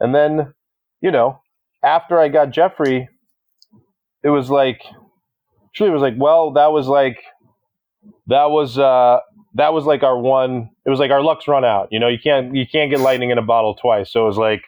[0.00, 0.54] And then,
[1.00, 1.40] you know,
[1.82, 3.08] after I got Jeffrey,
[4.22, 4.82] it was like,
[5.74, 7.22] truly, was like, well, that was like,
[8.26, 9.18] that was uh,
[9.54, 10.70] that was like our one.
[10.86, 11.88] It was like our luck's run out.
[11.90, 14.10] You know, you can't you can't get lightning in a bottle twice.
[14.12, 14.62] So it was like,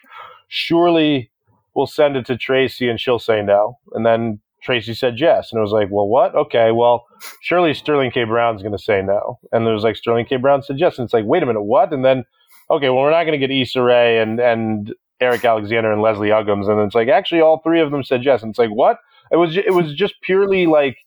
[0.49, 1.31] surely
[1.75, 3.79] we'll send it to Tracy and she'll say no.
[3.93, 5.51] And then Tracy said yes.
[5.51, 6.35] And it was like, well, what?
[6.35, 7.07] Okay, well,
[7.43, 8.25] surely Sterling K.
[8.25, 9.39] Brown's going to say no.
[9.53, 10.37] And there was like, Sterling K.
[10.37, 10.99] Brown said yes.
[10.99, 11.93] And it's like, wait a minute, what?
[11.93, 12.25] And then,
[12.71, 16.29] okay, well, we're not going to get Issa Rae and, and Erika Alexander and Leslie
[16.29, 16.69] Uggams.
[16.71, 18.43] And it's like, actually, all three of them said yes.
[18.43, 18.99] And it's like, what?
[19.33, 20.99] It was, it was just purely like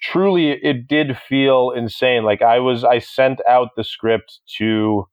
[0.00, 2.24] truly it did feel insane.
[2.24, 5.06] Like I was, I sent out the script to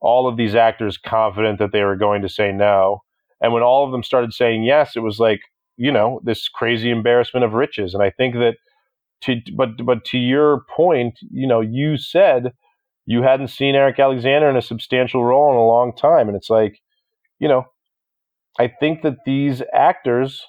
[0.00, 3.02] all of these actors confident that they were going to say no.
[3.40, 5.40] And when all of them started saying yes, it was like,
[5.78, 7.94] you know, this crazy embarrassment of riches.
[7.94, 8.56] And I think that
[9.22, 12.52] to, but, but to your point, you know, you said
[13.06, 16.28] you hadn't seen Erika Alexander in a substantial role in a long time.
[16.28, 16.80] And it's like,
[17.38, 17.64] you know,
[18.58, 20.44] I think that these actors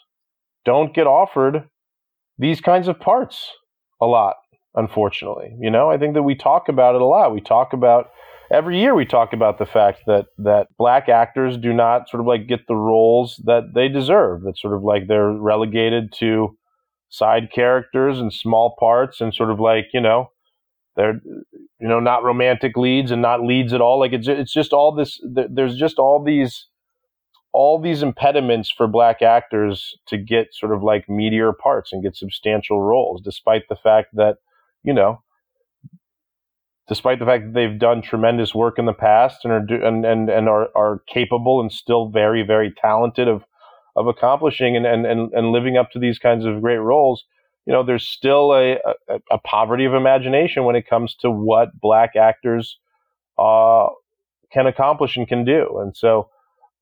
[0.65, 1.69] don't get offered
[2.37, 3.51] these kinds of parts
[4.01, 4.35] a lot,
[4.73, 5.55] unfortunately.
[5.59, 7.33] You know, I think that we talk about it a lot.
[7.33, 8.09] We talk about
[8.51, 12.27] every year we talk about the fact that that black actors do not sort of
[12.27, 14.41] like get the roles that they deserve.
[14.43, 16.57] That sort of like they're relegated to
[17.09, 20.31] side characters and small parts and sort of like, you know,
[20.95, 21.21] they're
[21.79, 24.93] you know not romantic leads and not leads at all like it's it's just all
[24.93, 26.67] this there's just all these
[27.51, 32.15] all these impediments for black actors to get sort of like meteor parts and get
[32.15, 34.37] substantial roles, despite the fact that,
[34.83, 35.21] you know,
[36.89, 40.03] despite the fact that they've done tremendous work in the past and are do, and,
[40.05, 43.43] and, and are, are capable and still very, very talented of,
[43.95, 47.23] of accomplishing and, and, and, and living up to these kinds of great roles,
[47.65, 48.77] you know, there's still a,
[49.07, 52.79] a, a poverty of imagination when it comes to what black actors
[53.37, 53.87] uh,
[54.51, 55.77] can accomplish and can do.
[55.79, 56.29] And so,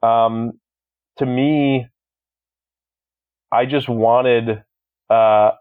[0.02, 0.54] um,
[1.18, 1.88] to me,
[3.52, 4.64] I just wanted,
[5.10, 5.52] uh,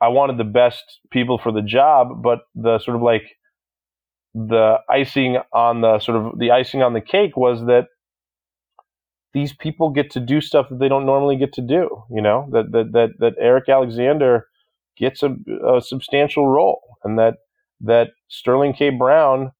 [0.00, 3.35] I wanted the best people for the job, but the sort of like
[4.36, 7.86] the icing on the sort of the icing on the cake was that
[9.32, 12.04] these people get to do stuff that they don't normally get to do.
[12.10, 14.46] You know that that that that Erika Alexander
[14.98, 17.36] gets a, a substantial role, and that
[17.80, 18.90] that Sterling K.
[18.90, 19.52] Brown,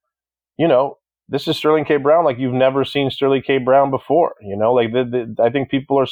[0.58, 0.98] you know,
[1.30, 1.96] this is Sterling K.
[1.96, 3.56] Brown like you've never seen Sterling K.
[3.58, 4.34] Brown before.
[4.42, 6.06] You know, like the, the, I think people are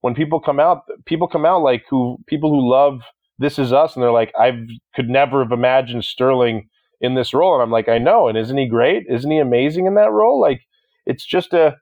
[0.00, 3.02] when people come out, people come out like who people who love
[3.38, 6.69] This Is Us, and they're like, I could never have imagined Sterling
[7.00, 9.06] in this role, and I'm like, I know, and isn't he great?
[9.08, 10.40] Isn't he amazing in that role?
[10.40, 10.62] Like,
[11.06, 11.76] it's just a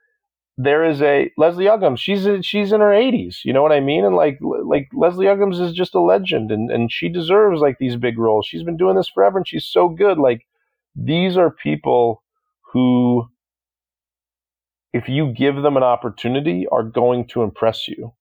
[0.60, 2.00] there is a Leslie Uggams.
[2.00, 3.44] She's a, she's in her 80s.
[3.44, 4.04] You know what I mean?
[4.04, 7.96] And like like Leslie Uggams is just a legend, and and she deserves like these
[7.96, 8.46] big roles.
[8.46, 10.18] She's been doing this forever, and she's so good.
[10.18, 10.46] Like
[10.96, 12.22] these are people
[12.72, 13.28] who,
[14.92, 18.12] if you give them an opportunity, are going to impress you.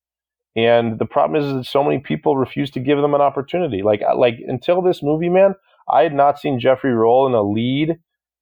[0.56, 3.84] And the problem is that so many people refuse to give them an opportunity.
[3.84, 5.54] Like, like until this movie, man,
[5.90, 7.98] I had not seen Jeffrey Roll in a lead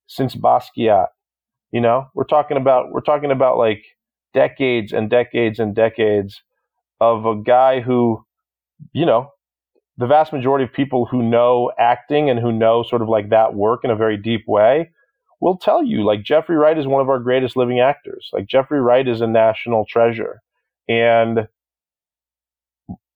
[0.07, 1.07] since Basquiat.
[1.71, 3.83] You know, we're talking about we're talking about like
[4.33, 6.41] decades and decades and decades
[7.01, 8.23] of a guy who,
[8.93, 9.29] you know,
[9.97, 13.53] the vast majority of people who know acting and who know sort of like that
[13.53, 14.89] work in a very deep way
[15.41, 18.29] will tell you like Jeffrey Wright is one of our greatest living actors.
[18.33, 20.41] Like Jeffrey Wright is a national treasure.
[20.87, 21.47] And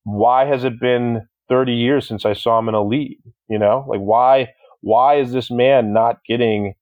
[0.04, 3.18] why has it been 30 years since I saw him in a lead?
[3.50, 6.74] You know, like why why is this man not getting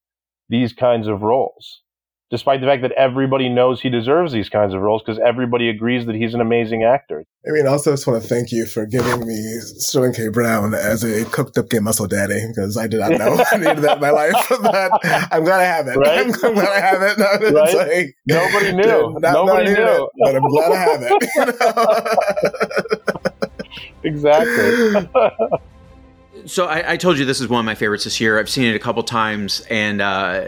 [0.49, 1.83] these kinds of roles?
[2.31, 6.05] despite the fact that everybody knows he deserves these kinds of roles because everybody agrees
[6.07, 7.25] that he's an amazing actor.
[7.47, 10.29] I mean, also just want to thank you for giving me Sterling K.
[10.29, 13.79] Brown as a cooked up gay muscle daddy because I did not know I needed
[13.79, 14.35] that in my life.
[14.61, 14.91] But
[15.33, 15.97] I'm glad I have it.
[15.97, 16.19] Right?
[16.45, 17.19] I'm, glad I have it.
[17.19, 17.75] No, right?
[17.77, 19.17] Like, nobody knew.
[19.21, 19.83] Not, nobody knew.
[19.83, 21.23] It, but I'm glad I have it.
[24.03, 25.09] exactly.
[26.49, 28.39] So I, I, told you this is one of my favorites this year.
[28.39, 30.43] I've seen it a couple times, and uh,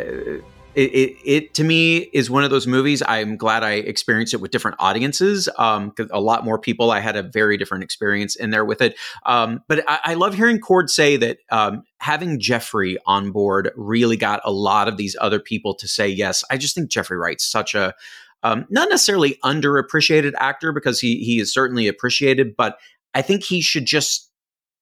[0.74, 3.03] it, it, it, to me is one of those movies.
[3.07, 5.48] I'm glad I experienced it with different audiences.
[5.59, 6.90] Um, a lot more people.
[6.90, 8.96] I had a very different experience in there with it.
[9.26, 14.16] Um, but I, I, love hearing Cord say that um, having Jeffrey on board really
[14.16, 16.44] got a lot of these other people to say yes.
[16.51, 17.94] I just think Jeffrey Wright's such a
[18.42, 22.78] um, not necessarily underappreciated actor because he he is certainly appreciated, but
[23.12, 24.30] I think he should just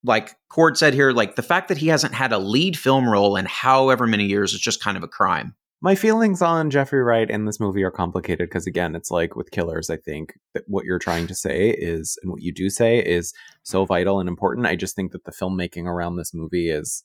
[0.05, 3.37] like Cord said here, like the fact that he hasn't had a lead film role
[3.37, 7.31] in however many years is just kind of a crime my feelings on Jeffrey Wright
[7.31, 10.85] in this movie are complicated because again, it's like with killers, I think that what
[10.85, 13.33] you're trying to say is and what you do say is
[13.63, 14.67] so vital and important.
[14.67, 17.05] I just think that the filmmaking around this movie is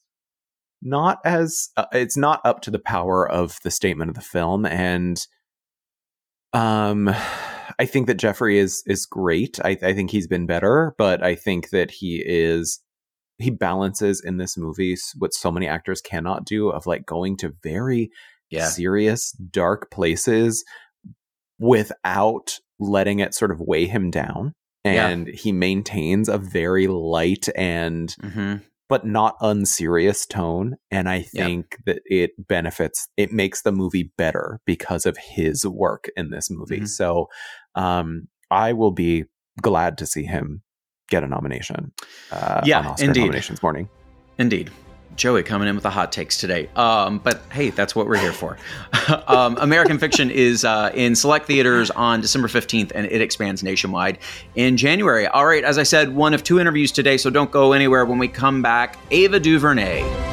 [0.82, 4.66] not as uh, it's not up to the power of the statement of the film
[4.66, 5.26] and
[6.52, 7.14] um
[7.80, 9.59] I think that Jeffrey is is great.
[9.63, 12.80] I, I think he's been better, but I think that he is
[13.38, 17.53] he balances in this movie what so many actors cannot do of like going to
[17.63, 18.11] very
[18.49, 18.67] yeah.
[18.67, 20.63] serious, dark places
[21.59, 24.53] without letting it sort of weigh him down.
[24.86, 25.34] And yeah.
[25.34, 28.57] he maintains a very light and mm-hmm.
[28.94, 30.76] But not unserious tone.
[30.91, 36.12] And I think that it benefits it makes the movie better because of his work
[36.16, 36.76] in this movie.
[36.76, 36.86] Mm-hmm.
[36.86, 37.26] So
[37.74, 39.24] um I will be
[39.64, 40.62] glad to see him
[41.10, 41.91] get a nomination.
[42.32, 43.22] Uh, Yeah, indeed.
[43.22, 43.89] nominations morning.
[44.38, 44.70] Indeed.
[45.16, 46.70] Joey coming in with the hot takes today.
[46.76, 48.57] Um, but hey, that's what we're here for.
[49.28, 54.18] um, American Fiction is uh, in select theaters on December 15th and it expands nationwide
[54.55, 55.28] in January.
[55.28, 58.05] All right, as I said, one of two interviews today, so don't go anywhere.
[58.05, 60.33] When we come back, Ava DuVernay.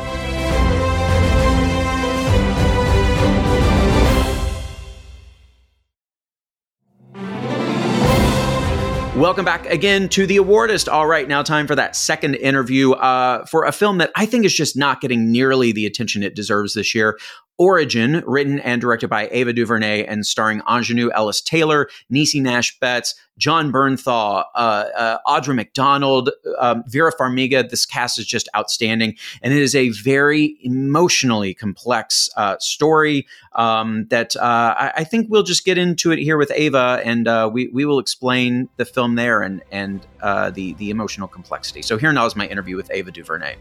[9.21, 10.91] Welcome back again to the Awardist.
[10.91, 14.47] All right, now time for that second interview uh, for a film that I think
[14.47, 17.19] is just not getting nearly the attention it deserves this year.
[17.61, 23.15] Origin, written and directed by Ava DuVernay and starring Aunjanue Ellis Taylor, Niecy Nash Betts,
[23.37, 24.59] Jon Bernthal, uh,
[24.97, 27.69] uh, Audra McDonald, um, Vera Farmiga.
[27.69, 29.15] This cast is just outstanding.
[29.43, 35.27] And it is a very emotionally complex uh, story um, that uh, I, I think
[35.29, 38.87] we'll just get into it here with Ava and uh, we, we will explain the
[38.87, 41.83] film there and, and uh, the, the emotional complexity.
[41.83, 43.57] So here now is my interview with Ava DuVernay.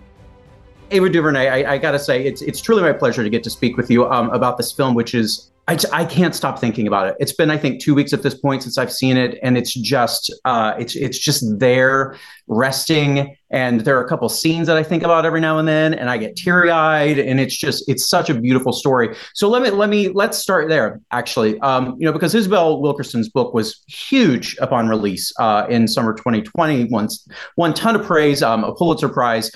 [0.91, 3.49] Ava DuVernay, I, I got to say, it's it's truly my pleasure to get to
[3.49, 7.09] speak with you um, about this film, which is I, I can't stop thinking about
[7.09, 7.15] it.
[7.19, 9.71] It's been I think two weeks at this point since I've seen it, and it's
[9.71, 12.17] just uh, it's it's just there
[12.47, 13.35] resting.
[13.51, 16.09] And there are a couple scenes that I think about every now and then, and
[16.09, 19.15] I get teary eyed, and it's just it's such a beautiful story.
[19.35, 23.29] So let me let me let's start there actually, um, you know, because Isabel Wilkerson's
[23.29, 27.09] book was huge upon release uh, in summer 2020, won
[27.55, 29.51] one ton of praise, um, a Pulitzer Prize,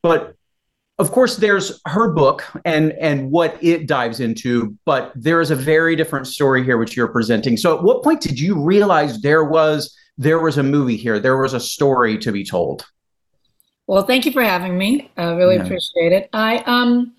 [0.00, 0.36] but
[0.98, 5.56] of course there's her book and and what it dives into but there is a
[5.56, 9.44] very different story here which you're presenting so at what point did you realize there
[9.44, 12.84] was there was a movie here there was a story to be told
[13.86, 15.10] Well, thank you for having me.
[15.16, 15.64] I really Yeah.
[15.64, 16.30] appreciate it.
[16.32, 17.12] I um,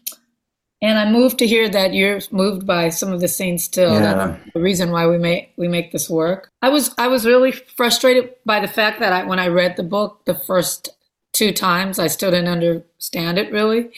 [0.81, 3.93] and I'm moved to hear that you're moved by some of the scenes still.
[3.93, 4.13] Yeah.
[4.15, 6.49] That's the reason why we make we make this work.
[6.63, 9.83] I was I was really frustrated by the fact that I when I read the
[9.83, 10.89] book the first
[11.35, 13.91] two times I still didn't understand it really,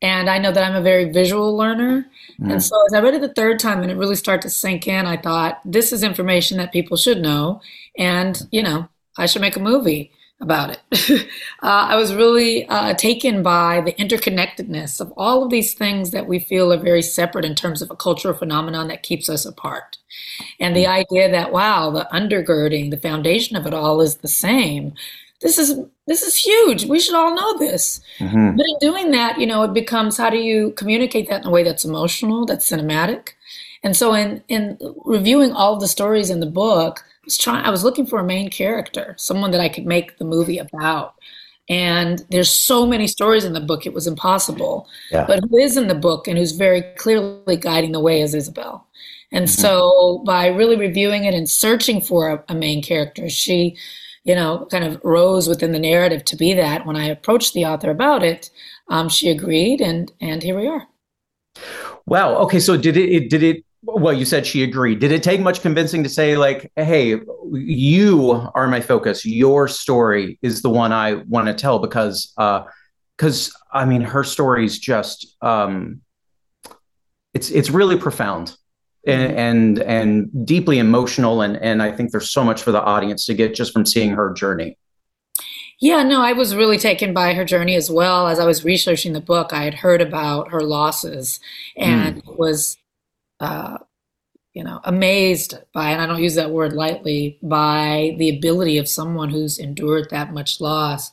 [0.00, 2.06] and I know that I'm a very visual learner.
[2.44, 4.88] And so as I read it the third time and it really started to sink
[4.88, 7.60] in, I thought this is information that people should know,
[7.96, 10.12] and you know I should make a movie
[10.42, 11.22] about it.
[11.62, 16.26] uh, I was really uh, taken by the interconnectedness of all of these things that
[16.26, 19.98] we feel are very separate in terms of a cultural phenomenon that keeps us apart.
[20.58, 24.94] And the idea that, wow, the undergirding, the foundation of it all is the same.
[25.42, 26.86] This is this is huge.
[26.86, 28.00] We should all know this.
[28.18, 28.56] Mm-hmm.
[28.56, 31.50] But in doing that, you know, it becomes how do you communicate that in a
[31.50, 33.30] way that's emotional, that's cinematic?
[33.82, 37.70] And so in in reviewing all the stories in the book, I was trying I
[37.70, 41.14] was looking for a main character, someone that I could make the movie about.
[41.68, 44.88] And there's so many stories in the book, it was impossible.
[45.10, 45.24] Yeah.
[45.26, 48.86] But who is in the book and who's very clearly guiding the way is Isabel.
[49.30, 53.76] And so by really reviewing it and searching for a, a main character, she,
[54.24, 56.86] you know, kind of rose within the narrative to be that.
[56.86, 58.50] When I approached the author about it,
[58.88, 60.86] um, she agreed, and and here we are.
[62.06, 62.36] Wow.
[62.38, 62.60] Okay.
[62.60, 65.00] So did it, it did it well you said she agreed.
[65.00, 67.20] Did it take much convincing to say like, hey,
[67.52, 69.24] you are my focus.
[69.24, 72.64] Your story is the one I want to tell because uh
[73.16, 76.00] because I mean her story is just um
[77.34, 78.56] it's it's really profound
[79.06, 83.26] and and, and deeply emotional and and I think there's so much for the audience
[83.26, 84.76] to get just from seeing her journey.
[85.82, 88.28] Yeah, no, I was really taken by her journey as well.
[88.28, 91.40] As I was researching the book, I had heard about her losses
[91.76, 92.76] and was,
[93.40, 93.78] uh,
[94.52, 98.86] you know, amazed by, and I don't use that word lightly, by the ability of
[98.86, 101.10] someone who's endured that much loss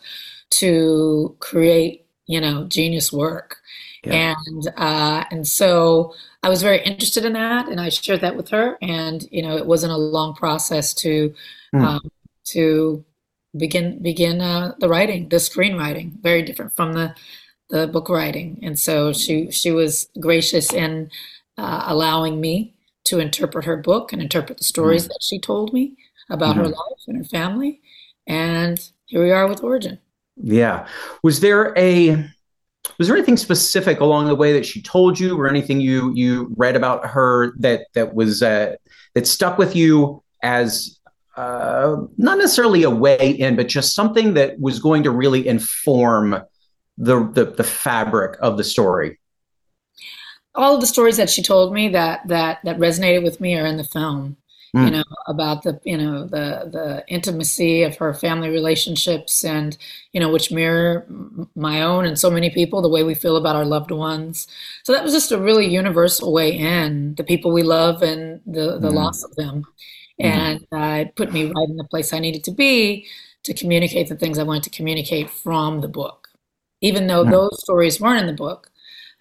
[0.52, 3.58] to create, you know, genius work.
[4.04, 4.36] Yeah.
[4.46, 6.14] And uh, and so
[6.44, 8.78] I was very interested in that, and I shared that with her.
[8.82, 11.34] And you know, it wasn't a long process to
[11.74, 11.84] Hmm.
[11.86, 12.02] um,
[12.46, 13.06] to
[13.58, 17.16] begin begin uh, the writing, the screenwriting, very different from the
[17.70, 18.60] the book writing.
[18.64, 21.12] And so she she was gracious in
[21.58, 22.76] uh, allowing me
[23.06, 25.96] to interpret her book and interpret the stories that she told me
[26.30, 26.72] about her Mhm.
[26.76, 27.82] life and her family.
[28.28, 30.00] And here we are with Origin.
[30.38, 30.88] Yeah.
[31.24, 32.26] Was there a
[32.98, 36.54] was there anything specific along the way that she told you or anything you you
[36.58, 38.76] read about her that that was uh,
[39.14, 41.00] that stuck with you as
[41.38, 46.32] uh, not necessarily a way in, but just something that was going to really inform
[46.98, 49.20] the the, the fabric of the story?
[50.56, 53.66] all of the stories that she told me that that that resonated with me are
[53.66, 54.36] in the film
[54.78, 54.92] you Mm.
[54.92, 59.78] know about the you know the the intimacy of her family relationships and
[60.14, 61.06] you know which mirror
[61.56, 64.48] my own and so many people the way we feel about our loved ones
[64.84, 68.80] so that was just a really universal way in the people we love and the
[68.80, 68.94] the Mm.
[68.94, 69.68] loss of them
[70.20, 70.54] Mhm.
[70.54, 73.08] and uh, it put me right in the place I needed to be
[73.44, 76.28] to communicate the things I wanted to communicate from the book.
[76.82, 77.30] Even though Hmm.
[77.30, 78.70] those stories weren't in the book,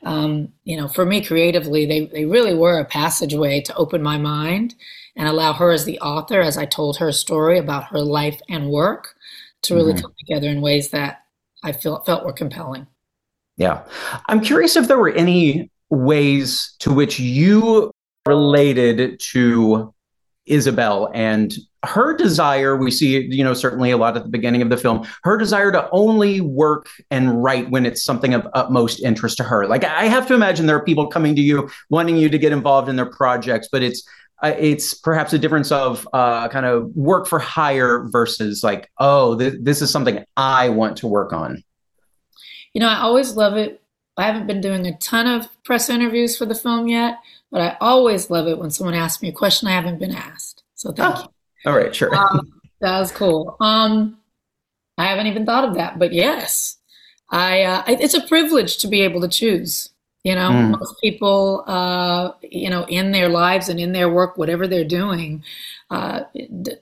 [0.05, 4.19] um, you know, for me creatively, they, they really were a passageway to open my
[4.19, 4.75] mind
[5.17, 8.71] and allow her as the author, as I told her story about her life and
[8.71, 9.15] work,
[9.63, 10.03] to really Mhm.
[10.03, 11.23] come together in ways that
[11.65, 12.87] I felt felt were compelling.
[13.57, 13.83] Yeah.
[14.29, 17.91] I'm curious if there were any ways to which you
[18.27, 19.93] related to
[20.51, 22.77] Isabel and her desire.
[22.77, 25.71] We see, you know, certainly a lot at the beginning of the film, her desire
[25.73, 29.67] to only work and write when it's something of utmost interest to her.
[29.67, 32.53] Like, I have to imagine there are people coming to you wanting you to get
[32.53, 34.03] involved in their projects, but it's,
[34.43, 39.39] uh, it's perhaps a difference of uh, kind of work for hire versus like, oh,
[39.39, 41.63] th- this is something I want to work on.
[42.73, 43.83] You know, I always love it.
[44.17, 47.19] I haven't been doing a ton of press interviews for the film yet,
[47.51, 50.63] but I always love it when someone asks me a question I haven't been asked.
[50.75, 51.27] So thank Oh,
[51.67, 52.15] all right, sure.
[52.15, 53.57] Um, that was cool.
[53.61, 54.19] Um,
[54.97, 56.79] I haven't even thought of that, but yes,
[57.31, 57.63] I.
[57.63, 59.91] Uh, it's a privilege to be able to choose.
[60.29, 60.73] You know, Mm.
[60.79, 65.43] most people, uh, you know, in their lives and in their work, whatever they're doing,
[65.91, 66.21] uh,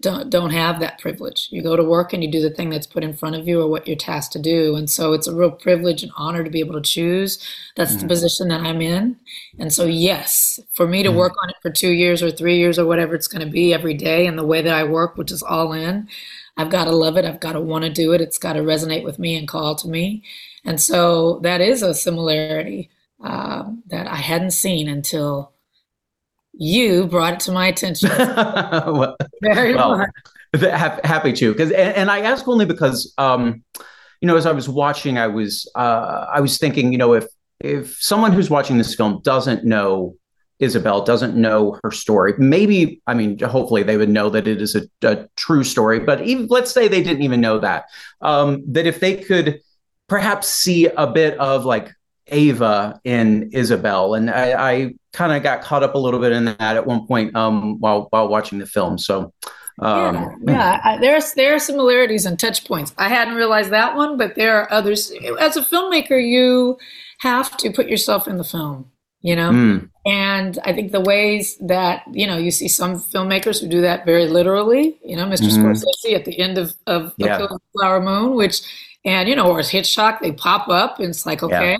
[0.00, 1.48] don't don't have that privilege.
[1.50, 3.60] You go to work and you do the thing that's put in front of you
[3.62, 6.50] or what you're tasked to do, and so it's a real privilege and honor to
[6.50, 7.38] be able to choose.
[7.76, 8.08] That's the Mhm.
[8.08, 9.16] position that I'm in,
[9.58, 11.16] and so yes, for me to Mhm.
[11.22, 13.72] work on it for two years or three years or whatever it's going to be
[13.72, 16.08] every day, and the way that I work, which is all in,
[16.56, 17.24] I've got to love it.
[17.24, 18.20] I've got to want to do it.
[18.20, 20.22] It's got to resonate with me and call to me,
[20.64, 22.90] and so that is a similarity
[23.22, 25.52] um, that I hadn't seen until
[26.52, 28.08] you brought it to my attention.
[28.18, 30.10] well, Very Well, much.
[30.62, 33.62] hap- happy to because and, and I ask only because um,
[34.20, 37.26] you know as I was watching I was uh, I was thinking you know if
[37.60, 40.16] if someone who's watching this film doesn't know
[40.58, 44.74] Isabel doesn't know her story maybe I mean hopefully they would know that it is
[44.74, 47.84] a, a true story but even let's say they didn't even know that
[48.22, 49.60] um, that if they could
[50.08, 51.92] perhaps see a bit of like
[52.28, 56.46] Ava in Isabel, and I, I kind of got caught up a little bit in
[56.46, 58.98] that at one point um, while while watching the film.
[58.98, 59.32] So,
[59.80, 60.80] um, yeah, yeah.
[60.84, 62.92] I, there's there are similarities and touch points.
[62.98, 65.12] I hadn't realized that one, but there are others.
[65.40, 66.78] As a filmmaker, you
[67.20, 68.90] have to put yourself in the film.
[69.22, 73.60] You know, mm, and I think the ways that you know you see some filmmakers
[73.60, 74.98] who do that very literally.
[75.04, 75.74] You know, mister Mhm.
[75.74, 77.38] Scorsese at the end of of Yeah.
[77.38, 78.62] The Flower Moon, which
[79.04, 81.76] and you know, or Hitchcock, they pop up and it's like okay.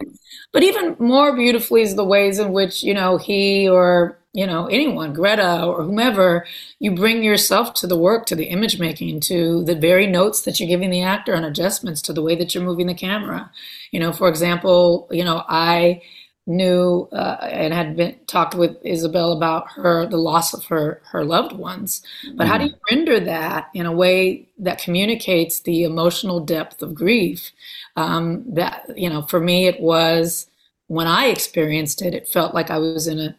[0.56, 4.68] But even more beautifully is the ways in which you know he or you know
[4.68, 6.46] anyone, Greta or whomever,
[6.78, 10.58] you bring yourself to the work, to the image making, to the very notes that
[10.58, 13.50] you're giving the actor and adjustments to the way that you're moving the camera.
[13.90, 16.00] You know, for example, you know I
[16.46, 21.24] knew uh, and had been talked with Isabel about her the loss of her her
[21.24, 22.02] loved ones.
[22.36, 26.94] But how do you render that in a way that communicates the emotional depth of
[26.94, 27.50] grief?
[27.96, 30.46] Um, that you know, for me, it was
[30.88, 32.14] when I experienced it.
[32.14, 33.36] It felt like I was in a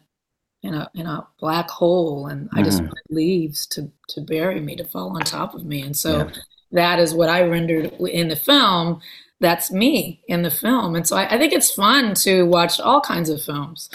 [0.62, 4.76] in a in a black hole, and I just wanted leaves to to bury me,
[4.76, 6.30] to fall on top of me, and so Yeah.
[6.72, 9.00] that is what I rendered in the film
[9.40, 10.94] that's me in the film.
[10.94, 13.88] And so I, I think it's fun to watch all kinds of films.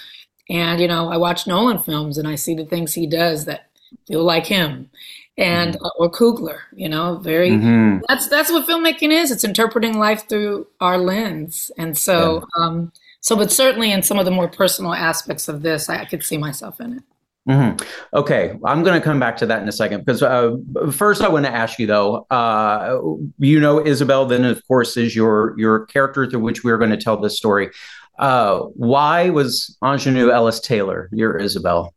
[0.49, 3.69] And, you know, I watch Nolan films and I see the things he does that
[4.07, 4.89] feel like him.
[5.35, 8.01] And or Coogler, you know, very mhm.
[8.07, 9.31] that's that's what filmmaking is.
[9.31, 11.71] It's interpreting life through our lens.
[11.75, 15.89] And so um so but certainly in some of the more personal aspects of this,
[15.89, 17.03] I, I could see myself in it.
[17.47, 17.85] Mhm.
[18.13, 20.55] Okay, I'm going to come back to that in a second because uh,
[20.91, 22.25] first I want to ask you though.
[22.29, 22.99] Uh,
[23.37, 26.97] you know, Isabel, then of course is your your character through which we're going to
[26.97, 27.69] tell this story.
[28.17, 31.93] Uh, why was Aunjanue Ellis Taylor your Isabel?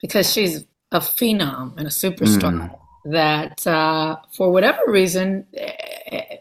[0.00, 2.74] because she's a phenom and a superstar
[3.04, 6.36] that, uh, for whatever reason, eh,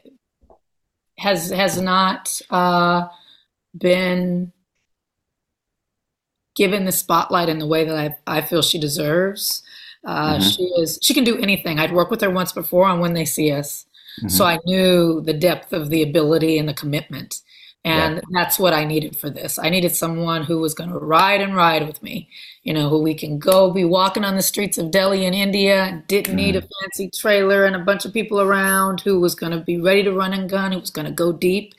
[1.17, 3.07] has has not uh,
[3.77, 4.51] been
[6.55, 9.63] given the spotlight in the way that I, I feel she deserves.
[10.05, 10.55] Uh, Mhm.
[10.55, 11.79] She is she can do anything.
[11.79, 13.85] I'd worked with her once before on When They See Us,
[14.27, 17.41] so I knew the depth of the ability and the commitment.
[17.85, 19.57] And that's what I needed for this.
[19.57, 22.27] I needed someone who was going to ride and ride with me,
[22.63, 26.03] you know, who we can go be walking on the streets of Delhi in India
[26.07, 29.59] didn't need a fancy trailer and a bunch of people around, who was going to
[29.59, 31.73] be ready to run and gun, who was going to go deep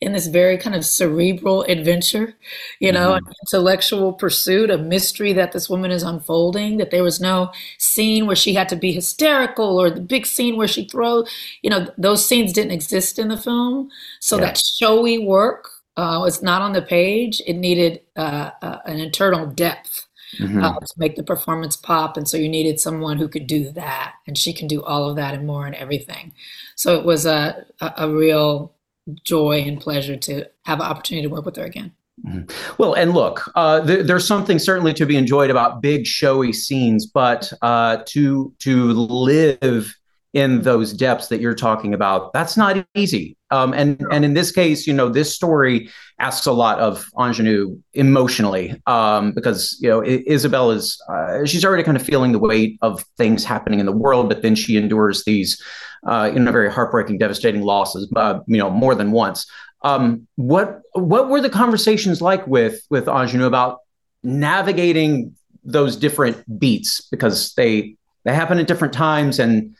[0.00, 2.34] in this very kind of cerebral adventure,
[2.80, 7.20] you know, an intellectual pursuit, a mystery that this woman is unfolding, that there was
[7.20, 11.28] no scene where she had to be hysterical or the big scene where she throws,
[11.62, 13.88] you know, those scenes didn't exist in the film.
[14.20, 14.46] So Yeah.
[14.46, 17.40] that showy work uh, was not on the page.
[17.46, 20.06] It needed uh, uh, an internal depth.
[20.40, 20.62] mm-hmm.
[20.64, 22.16] uh, to make the performance pop.
[22.16, 24.14] And so you needed someone who could do that.
[24.26, 26.32] And she can do all of that and more and everything.
[26.74, 28.73] So it was a, a, a real
[29.22, 31.92] joy and pleasure to have an opportunity to work with her again.
[32.24, 32.74] Mm-hmm.
[32.78, 37.06] Well, and look, uh, th- there's something certainly to be enjoyed about big showy scenes,
[37.06, 39.94] but uh, to to live
[40.32, 42.32] in those depths that you're talking about.
[42.32, 43.36] That's not easy.
[43.54, 45.88] Um, and and in this case, you know, this story
[46.18, 51.84] asks a lot of Aunjanue emotionally um, because you know Isabel is uh, she's already
[51.84, 55.24] kind of feeling the weight of things happening in the world, but then she endures
[55.24, 55.62] these
[56.06, 59.46] uh, you know very heartbreaking, devastating losses, uh, you know, more than once.
[59.82, 63.80] Um, what what were the conversations like with with Aunjanue about
[64.24, 69.76] navigating those different beats because they they happen at different times and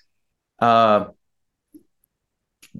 [0.61, 1.07] uh,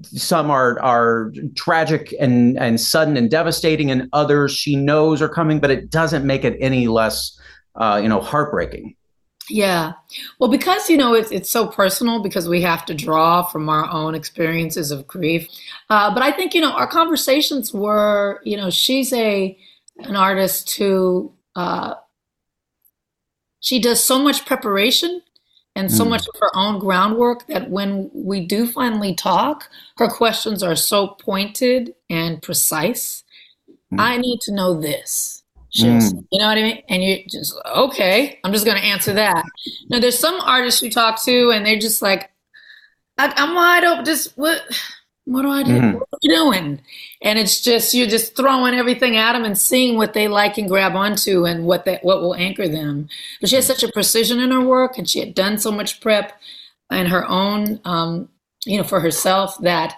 [0.03, 5.59] some are are tragic and and sudden and devastating, and others she knows are coming,
[5.59, 7.39] but it doesn't make it any less,
[7.75, 8.95] uh, you know, heartbreaking.
[9.49, 9.93] Yeah,
[10.39, 13.89] well, because you know it's it's so personal because we have to draw from our
[13.89, 15.47] own experiences of grief.
[15.89, 19.57] Uh, but I think you know our conversations were, you know, she's a
[19.99, 21.93] an artist who uh,
[23.59, 25.21] she does so much preparation
[25.75, 26.09] and so mm.
[26.09, 31.07] much of her own groundwork that when we do finally talk, her questions are so
[31.07, 33.23] pointed and precise.
[33.93, 33.99] Mm.
[33.99, 35.43] I need to know this.
[35.71, 36.25] Just, mm.
[36.31, 36.83] You know what I mean?
[36.87, 39.43] And you just, okay, I'm just going to answer that.
[39.89, 42.31] Now, there's some artists you talk to and they're just like,
[43.17, 44.05] I, am wide open.
[44.05, 44.61] Just what?
[45.25, 45.71] What do I do?
[45.71, 45.93] Mm-hmm.
[45.97, 46.81] What are you doing?
[47.21, 50.69] And it's just you're just throwing everything at them and seeing what they like and
[50.69, 53.09] grab onto and what that what will anchor them.
[53.41, 55.99] But she has such a precision in her work, and she had done so much
[55.99, 56.39] prep
[56.91, 58.29] and her own, um,
[58.65, 59.95] you know, for herself that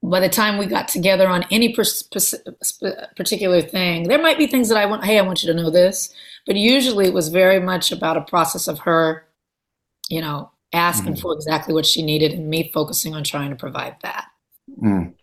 [0.00, 4.78] by the time we got together on any particular thing, there might be things that
[4.78, 5.04] I want.
[5.04, 6.14] Hey, I want you to know this,
[6.46, 9.26] but usually it was very much about a process of her,
[10.08, 11.22] you know, asking mm-hmm.
[11.22, 14.28] for exactly what she needed and me focusing on trying to provide that.
[14.82, 15.14] Mm.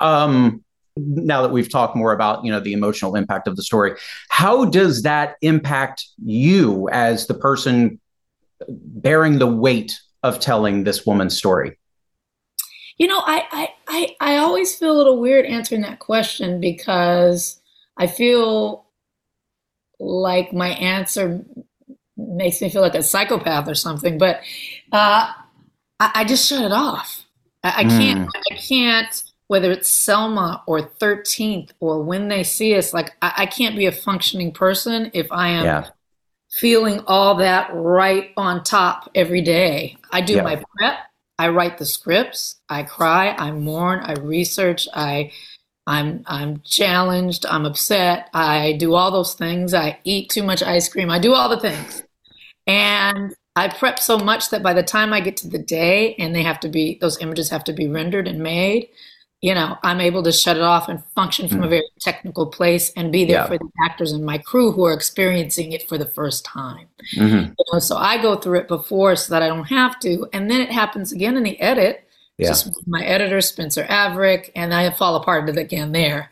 [0.00, 0.64] Um,
[0.96, 3.96] now that we've talked more about you know the emotional impact of the story,
[4.28, 8.00] how does that impact you as the person
[8.68, 11.78] bearing the weight of telling this woman's story?
[12.98, 17.60] You know, I, I, I, I always feel a little weird answering that question because
[17.96, 18.86] I feel
[20.00, 21.44] like my answer
[22.16, 24.18] makes me feel like a psychopath or something.
[24.18, 24.40] But
[24.90, 25.32] uh,
[26.00, 27.24] I, I just shut it off.
[27.62, 28.28] I, I can't.
[28.28, 28.42] Mm.
[28.50, 29.24] I can't.
[29.48, 33.86] Whether it's Selma or Thirteenth or when they see us, like I, I can't be
[33.86, 35.88] a functioning person if I am yeah.
[36.50, 39.96] feeling all that right on top every day.
[40.10, 40.42] I do yeah.
[40.42, 40.98] my prep.
[41.38, 42.60] I write the scripts.
[42.68, 43.30] I cry.
[43.30, 44.00] I mourn.
[44.00, 44.86] I research.
[44.92, 45.32] I
[45.86, 47.46] I'm I'm challenged.
[47.46, 48.28] I'm upset.
[48.34, 49.72] I do all those things.
[49.72, 51.10] I eat too much ice cream.
[51.10, 52.02] I do all the things.
[52.66, 56.34] And I prep so much that by the time I get to the day and
[56.34, 58.88] they have to be, those images have to be rendered and made,
[59.40, 61.66] you know, I'm able to shut it off and function from mm.
[61.66, 63.46] a very technical place and be there yeah.
[63.46, 66.88] for the actors and my crew who are experiencing it for the first time.
[67.16, 67.52] Mm-hmm.
[67.58, 70.28] You know, so I go through it before so that I don't have to.
[70.32, 72.04] And then it happens again in the edit.
[72.36, 72.48] Yeah.
[72.48, 76.30] Just my editor, Spencer Averick, and I fall apart again there.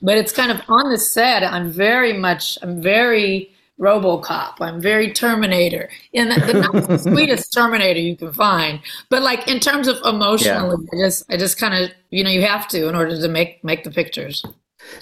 [0.00, 4.60] But it's kind of on the set, I'm very much, I'm very, RoboCop.
[4.60, 8.80] I'm very Terminator, and the, the sweetest Terminator you can find.
[9.08, 10.98] But like in terms of emotionally, yeah.
[10.98, 13.62] I just I just kind of you know you have to in order to make
[13.62, 14.44] make the pictures.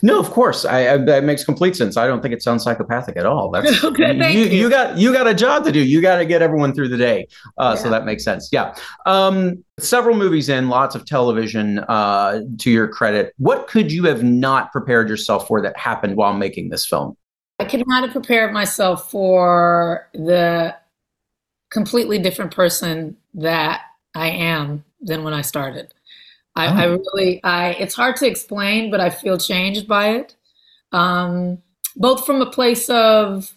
[0.02, 1.96] No, of course, I, I, that makes complete sense.
[1.96, 3.50] I don't think it sounds psychopathic at all.
[3.50, 4.70] That's okay, you, you, you.
[4.70, 5.80] got you got a job to do.
[5.80, 7.82] You got to get everyone through the day, uh, yeah.
[7.82, 8.48] so that makes sense.
[8.52, 8.74] Yeah,
[9.04, 11.80] um, several movies in, lots of television.
[11.80, 16.34] Uh, to your credit, what could you have not prepared yourself for that happened while
[16.34, 17.16] making this film?
[17.58, 20.76] I could not have prepared myself for the
[21.70, 23.82] completely different person that
[24.14, 25.92] I am than when I started.
[26.54, 26.70] I, oh.
[26.70, 30.36] I really, I it's hard to explain, but I feel changed by it.
[30.92, 31.62] Um,
[31.96, 33.52] both from a place of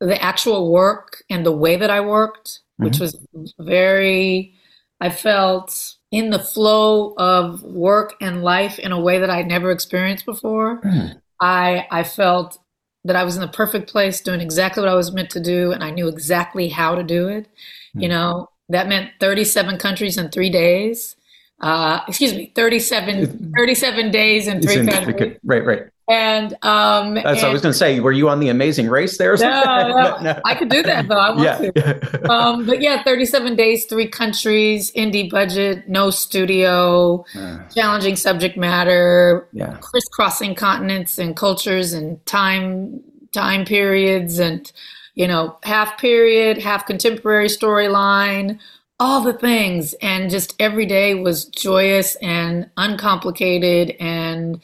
[0.00, 2.84] the actual work and the way that I worked, mm-hmm.
[2.84, 3.18] which was
[3.58, 4.54] very,
[5.00, 9.70] I felt in the flow of work and life in a way that I'd never
[9.70, 10.80] experienced before.
[10.82, 11.20] Mm.
[11.40, 12.58] I I felt
[13.04, 15.72] that I was in the perfect place doing exactly what I was meant to do
[15.72, 17.44] and I knew exactly how to do it.
[17.44, 18.00] Mm-hmm.
[18.00, 18.12] You hmm.
[18.12, 21.16] know, that meant 37 countries in three days.
[21.60, 25.38] Uh, excuse me, 37, 37 days in three countries.
[25.44, 25.82] Right, right.
[26.08, 28.00] And um, that's and, I was going to say.
[28.00, 29.36] Were you on the Amazing Race there?
[29.36, 31.16] No, no, no, I could do that though.
[31.16, 31.42] I want
[31.76, 31.92] yeah.
[31.92, 32.30] to.
[32.30, 39.48] Um, but yeah, 37 days, three countries, indie budget, no studio, uh, challenging subject matter,
[39.52, 39.78] yeah.
[39.80, 43.00] crisscrossing continents and cultures and time
[43.32, 44.72] time periods and
[45.14, 48.58] you know, half period, half contemporary storyline,
[48.98, 49.94] all the things.
[49.94, 53.96] And just every day was joyous and uncomplicated.
[54.00, 54.60] And,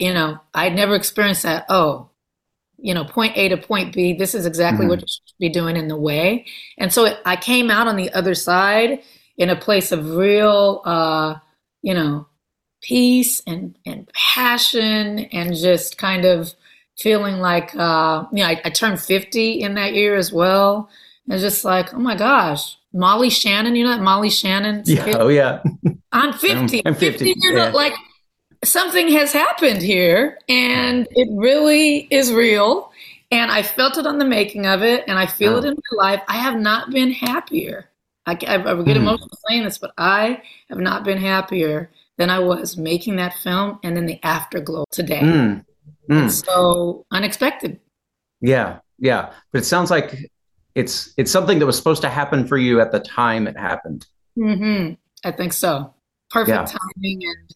[0.00, 1.66] you know, I'd never experienced that.
[1.68, 2.10] Oh,
[2.78, 4.90] you know, point A to point B, this is exactly mm-hmm.
[4.90, 6.46] what you should be doing in the way.
[6.78, 9.02] And so it, I came out on the other side
[9.38, 11.36] in a place of real, uh,
[11.82, 12.26] you know,
[12.82, 16.54] peace and, and passion and just kind of
[16.98, 20.90] feeling like, uh, you know, I, I turned 50 in that year as well.
[21.28, 24.82] And just like, oh my gosh, Molly Shannon, you know that Molly Shannon?
[24.84, 25.16] Yeah.
[25.18, 25.62] Oh, yeah.
[26.12, 26.82] I'm 50.
[26.84, 27.24] I'm, I'm 50.
[27.24, 27.70] 50 yeah.
[27.70, 27.94] like,
[28.64, 32.92] something has happened here and it really is real.
[33.30, 35.58] And I felt it on the making of it and I feel oh.
[35.58, 36.22] it in my life.
[36.28, 37.90] I have not been happier.
[38.26, 38.96] I, I, I get mm.
[38.96, 43.78] emotional saying this, but I have not been happier than I was making that film
[43.82, 45.20] and then the afterglow today.
[45.20, 45.64] Mm.
[46.08, 46.30] Mm.
[46.30, 47.80] So unexpected.
[48.40, 49.32] Yeah, yeah.
[49.52, 50.30] But it sounds like
[50.74, 54.06] it's it's something that was supposed to happen for you at the time it happened.
[54.38, 54.94] Mm-hmm.
[55.26, 55.94] I think so.
[56.30, 56.78] Perfect yeah.
[56.78, 57.54] timing and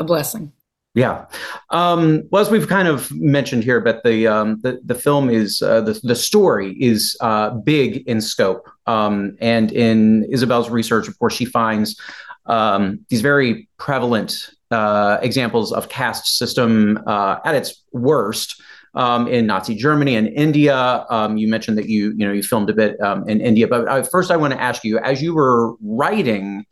[0.00, 0.52] a blessing.
[0.94, 1.26] Yeah.
[1.70, 5.62] Um, well, as we've kind of mentioned here, but the um, the, the film is
[5.62, 8.68] uh, the the story is uh, big in scope.
[8.86, 12.00] Um, and in Isabel's research, of course, she finds
[12.46, 18.60] um, these very prevalent uh, examples of caste system uh, at its worst.
[18.92, 22.68] Um, in Nazi Germany and India, um, you mentioned that you you know you filmed
[22.68, 22.96] a bit
[23.28, 26.66] in India, but uh, first I want to ask you, as you were writing,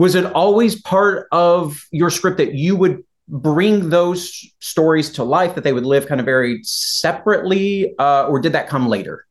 [0.00, 5.54] was it always part of your script that you would bring those stories to life
[5.54, 9.26] that they would live kind of very separately uh, or did that come later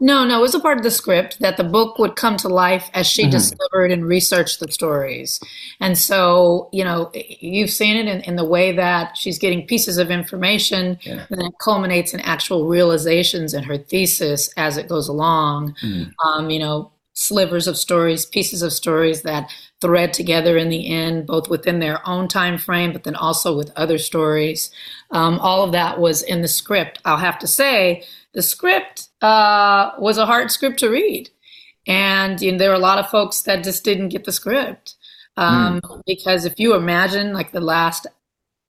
[0.00, 2.48] no no it was a part of the script that the book would come to
[2.48, 3.32] life as she mm-hmm.
[3.32, 5.40] discovered and researched the stories
[5.78, 9.98] and so you know you've seen it in, in the way that she's getting pieces
[9.98, 11.26] of information yeah.
[11.28, 16.10] and then it culminates in actual realizations in her thesis as it goes along mm-hmm.
[16.26, 21.26] um, you know slivers of stories, pieces of stories that thread together in the end,
[21.26, 24.70] both within their own time frame, but then also with other stories.
[25.10, 27.00] Um, all of that was in the script.
[27.04, 31.30] I'll have to say, the script uh, was a hard script to read,
[31.86, 34.96] and you know, there were a lot of folks that just didn't get the script
[35.36, 36.02] um, mm.
[36.06, 38.06] because if you imagine like the last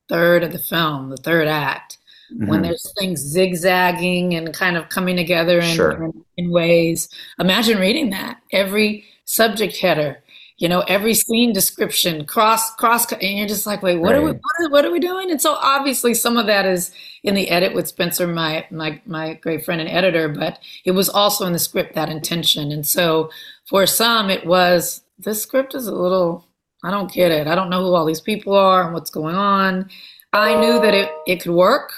[0.08, 1.98] third of the film, the third act
[2.34, 2.48] mm-hmm.
[2.48, 6.04] when there's things zigzagging and kind of coming together in, sure.
[6.04, 7.10] in, in ways.
[7.40, 10.24] Imagine reading that every subject header,
[10.60, 14.18] you know, every scene description, cross, cross, and you're just like, wait, what right.
[14.18, 15.32] are we, what are, what are, we doing?
[15.32, 16.92] And so obviously some of that is
[17.24, 21.08] in the edit with Spencer, my, my, my great friend and editor, but it was
[21.08, 22.74] also in the script, that intention.
[22.74, 23.30] And so
[23.70, 26.46] for some, it was, this script is a little,
[26.84, 27.48] I don't get it.
[27.48, 29.90] I don't know who all these people are and what's going on.
[30.34, 31.94] I knew that it, it could work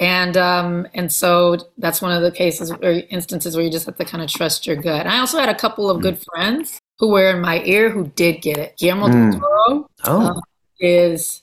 [0.00, 3.96] and um, and so that's one of the cases or instances where you just have
[3.96, 5.02] to kind of trust your gut.
[5.02, 8.06] And I also had a couple of good friends who were in my ear who
[8.08, 8.76] did get it.
[8.76, 9.32] Guillermo mm.
[9.32, 10.26] del Toro oh.
[10.28, 10.40] uh,
[10.78, 11.42] is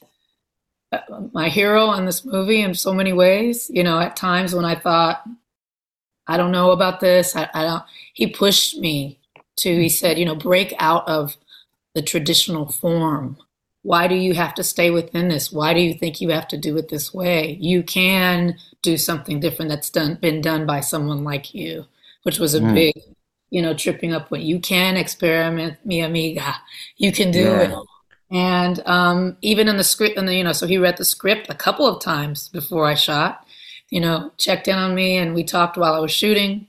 [0.92, 1.00] uh,
[1.34, 3.70] my hero in this movie in so many ways.
[3.74, 5.24] You know, at times when I thought,
[6.28, 7.84] I don't know about this, I, I don't.
[8.14, 9.20] He pushed me
[9.58, 9.70] to.
[9.70, 11.36] He said, you know, break out of
[11.94, 13.38] the traditional form
[13.84, 15.52] why do you have to stay within this?
[15.52, 17.58] Why do you think you have to do it this way?
[17.60, 21.86] You can do something different that's done been done by someone like you,
[22.24, 22.74] which was a mm.
[22.74, 23.04] big,
[23.52, 26.56] you know, tripping up what you can experiment, mi amiga.
[26.98, 27.62] You can do yeah.
[27.62, 27.76] it.
[28.32, 31.50] And um, even in the script, and the, you know, so he read the script
[31.50, 33.46] a couple of times before I shot.
[33.90, 36.66] You know, checked in on me, and we talked while I was shooting,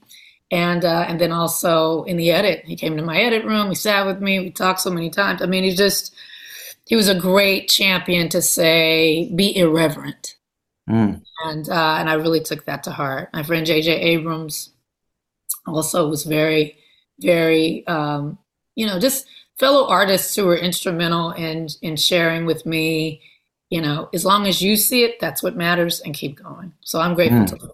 [0.51, 3.69] and uh, and then also in the edit, he came to my edit room.
[3.69, 4.39] He sat with me.
[4.39, 5.41] We talked so many times.
[5.41, 6.13] I mean, he just
[6.85, 10.35] he was a great champion to say be irreverent
[10.89, 11.21] mm.
[11.45, 14.72] and uh, and i really took that to heart my friend jj abrams
[15.65, 16.77] also was very
[17.19, 18.37] very um,
[18.75, 19.27] you know just
[19.59, 23.21] fellow artists who were instrumental in in sharing with me
[23.69, 26.99] you know as long as you see it that's what matters and keep going so
[26.99, 27.59] i'm grateful mm.
[27.59, 27.73] to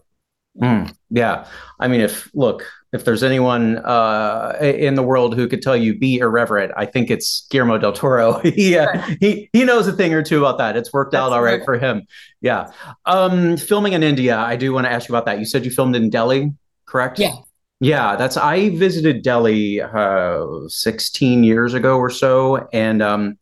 [0.61, 1.45] Mm, yeah.
[1.79, 5.97] I mean, if look, if there's anyone uh, in the world who could tell you
[5.97, 8.39] be irreverent, I think it's Guillermo del Toro.
[8.43, 10.75] he, uh, he he knows a thing or two about that.
[10.75, 12.07] It's worked That's out all right, right for him.
[12.41, 12.71] Yeah.
[13.05, 15.39] Um, filming in India, I do want to ask you about that.
[15.39, 16.53] You said you filmed in Delhi,
[16.85, 17.19] correct?
[17.19, 17.35] Yeah.
[17.79, 23.37] Yeah, that's I visited Delhi uh, 16 years ago or so, and um,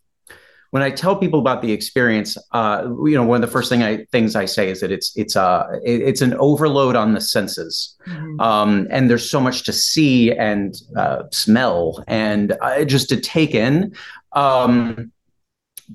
[0.70, 3.82] when I tell people about the experience, uh, you know, one of the first thing
[3.82, 7.22] I things I say is that it's it's uh it, it's an overload on the
[7.22, 8.40] senses, mm-hmm.
[8.40, 13.56] um, and there's so much to see and uh, smell and uh, just to take
[13.56, 13.96] in.
[14.34, 15.12] Um,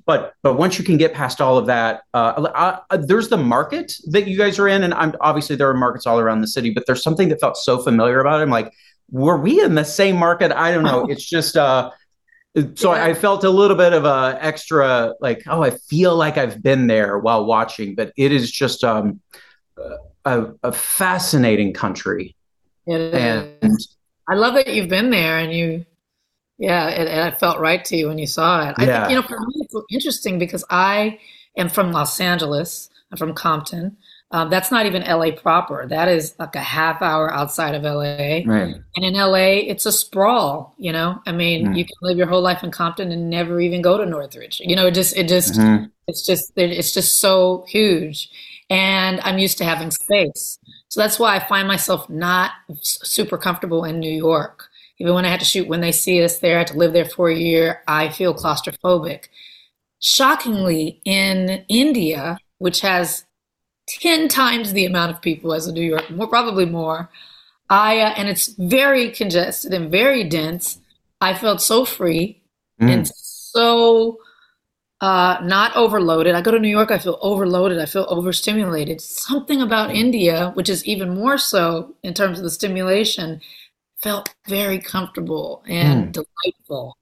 [0.07, 3.93] but but once you can get past all of that, uh, uh, there's the market
[4.09, 6.71] that you guys are in, and I'm obviously there are markets all around the city,
[6.71, 8.43] but there's something that felt so familiar about it.
[8.43, 8.73] I'm like,
[9.11, 10.53] were we in the same market?
[10.53, 11.07] I don't know.
[11.09, 11.91] It's just uh,
[12.75, 13.05] so yeah.
[13.05, 16.87] I felt a little bit of a extra like, oh, I feel like I've been
[16.87, 19.21] there while watching, but it is just um,
[20.25, 22.37] a, a fascinating country.
[22.87, 23.79] and
[24.29, 25.87] I love that you've been there and you
[26.59, 28.75] yeah, it, it felt right to you when you saw it.
[28.79, 29.01] I yeah.
[29.01, 31.19] think, you know, for me, it's interesting because I
[31.57, 32.91] am from Los Angeles.
[33.11, 33.97] I'm from Compton.
[34.31, 35.87] Um, that's not even LA proper.
[35.87, 38.41] That is like a half hour outside of LA.
[38.47, 38.77] Right.
[38.97, 40.75] And in LA, it's a sprawl.
[40.79, 41.77] You know, I mean, mm.
[41.77, 44.61] you can live your whole life in Compton and never even go to Northridge.
[44.65, 45.85] You know, it just, it just, mm-hmm.
[46.07, 48.31] it's just, it's just so huge.
[48.71, 50.59] And I'm used to having space.
[50.89, 54.71] So that's why I find myself not super comfortable in New York
[55.03, 56.93] even when I had to shoot when they see us there, I had to live
[56.93, 59.25] there for a year, I feel claustrophobic.
[59.99, 63.25] Shockingly, in India, which has
[63.89, 67.11] 10 times the amount of people as in New York, more, probably more,
[67.69, 70.79] I, uh, and it's very congested and very dense.
[71.21, 72.41] I felt so free
[72.81, 72.89] mm.
[72.89, 74.19] and so
[75.01, 76.37] uh, not overloaded.
[76.37, 79.01] I go to New York, I feel overloaded, I feel overstimulated.
[79.01, 83.41] Something about India, which is even more so in terms of the stimulation,
[84.03, 86.13] felt very comfortable and mm.
[86.13, 86.99] delightful.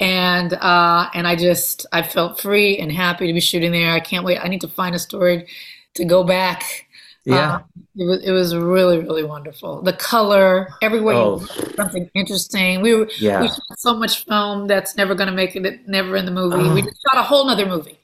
[0.00, 3.92] And uh, and I just I felt free and happy to be shooting there.
[3.92, 4.38] I can't wait.
[4.38, 5.46] I need to find a story
[5.94, 6.86] to go back.
[7.24, 7.60] Yeah, uh,
[7.96, 9.80] it was it was really really wonderful.
[9.82, 11.38] The color everywhere, oh.
[11.76, 12.82] something interesting.
[12.82, 13.40] We were yeah.
[13.40, 16.68] we shot so much film that's never going to make it never in the movie.
[16.68, 16.74] Oh.
[16.74, 17.98] We shot a whole other movie.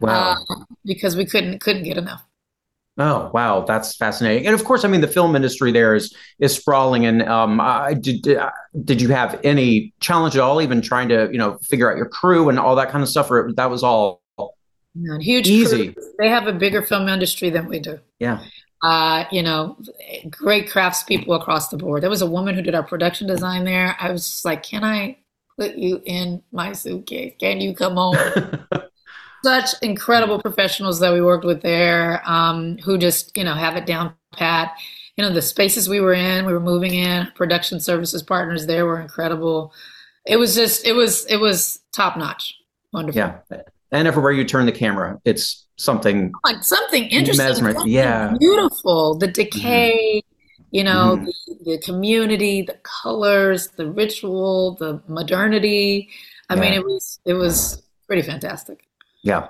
[0.00, 2.27] Wow, uh, because we couldn't couldn't get enough.
[3.00, 4.46] Oh wow, that's fascinating.
[4.46, 7.06] And of course, I mean, the film industry there is is sprawling.
[7.06, 8.26] And um, I, did
[8.84, 12.08] did you have any challenge at all, even trying to you know figure out your
[12.08, 14.20] crew and all that kind of stuff, or that was all
[15.20, 15.92] huge easy?
[15.92, 16.02] Crew.
[16.18, 18.00] They have a bigger film industry than we do.
[18.18, 18.42] Yeah.
[18.82, 19.76] Uh, you know,
[20.30, 22.02] great craftspeople across the board.
[22.02, 23.96] There was a woman who did our production design there.
[24.00, 25.18] I was like, can I
[25.56, 27.34] put you in my suitcase?
[27.38, 28.16] Can you come home?
[29.44, 33.86] such incredible professionals that we worked with there um, who just you know have it
[33.86, 34.76] down pat.
[35.16, 38.86] You know the spaces we were in we were moving in production services partners there
[38.86, 39.72] were incredible.
[40.26, 42.54] It was just it was it was top notch
[42.92, 43.18] wonderful.
[43.18, 43.38] Yeah.
[43.90, 47.74] And everywhere you turn the camera it's something like something interesting.
[47.86, 48.34] yeah.
[48.38, 49.16] beautiful.
[49.16, 50.62] The decay mm-hmm.
[50.70, 51.24] you know mm-hmm.
[51.64, 56.10] the, the, community the colors the ritual the modernity.
[56.48, 56.60] I yeah.
[56.60, 58.87] mean it was it was pretty fantastic
[59.22, 59.48] yeah.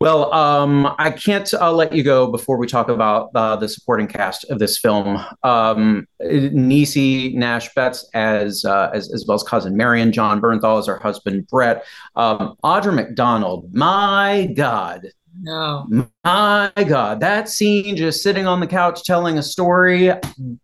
[0.00, 4.06] Well, um, I can't uh, let you go before we talk about uh, the supporting
[4.06, 5.24] cast of this film.
[5.42, 10.86] Um, Niecy Nash Betts as, uh, as as well as cousin Marion, Jon Bernthal as
[10.86, 11.84] her husband Brett,
[12.14, 13.72] um, Audra McDonald.
[13.74, 15.08] My God.
[15.40, 15.86] No.
[16.24, 20.10] My God, that scene just sitting on the couch telling a story,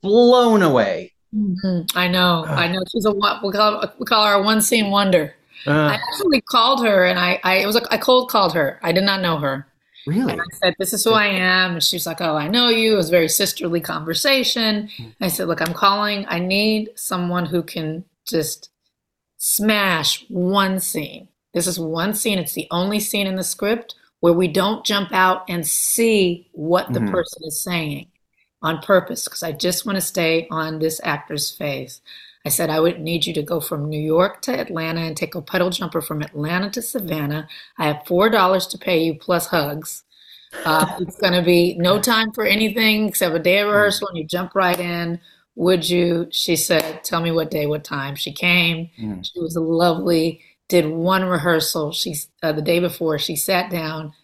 [0.03, 1.13] blown away.
[1.35, 1.97] Mm-hmm.
[1.97, 2.83] I know, I know.
[2.91, 5.35] She's a we call, we call her a one scene wonder.
[5.67, 8.81] Uh, I actually called her and I, I it was like I cold called her.
[8.83, 9.67] I did not know her.
[10.07, 10.33] Really?
[10.33, 11.73] And I said, This is who I am.
[11.73, 12.95] And she was like, Oh, I know you.
[12.95, 14.89] It was very sisterly conversation.
[15.21, 16.25] I said, Look, I'm calling.
[16.29, 18.71] I need someone who can just
[19.37, 21.29] smash one scene.
[21.55, 22.39] This is one scene.
[22.39, 26.93] It's the only scene in the script where we don't jump out and see what
[26.93, 27.11] the mm-hmm.
[27.11, 28.07] person is saying
[28.63, 32.01] on purpose because I just want to stay on this actor's face.
[32.45, 35.35] I said I would need you to go from New York to Atlanta and take
[35.35, 37.49] a puddle jumper from Atlanta to Savannah.
[37.79, 40.03] I have four dollars to pay you plus hugs.
[40.65, 44.19] Uh, it's going to be no time for anything except a day of rehearsal, and
[44.19, 45.21] you jump right in.
[45.55, 46.29] Would you?
[46.31, 48.91] She said, "Tell me what day, what time." She came.
[49.01, 49.25] Mm.
[49.25, 50.41] She was lovely.
[50.69, 51.93] Did one rehearsal.
[51.93, 53.19] She uh, the day before.
[53.19, 54.15] She sat down.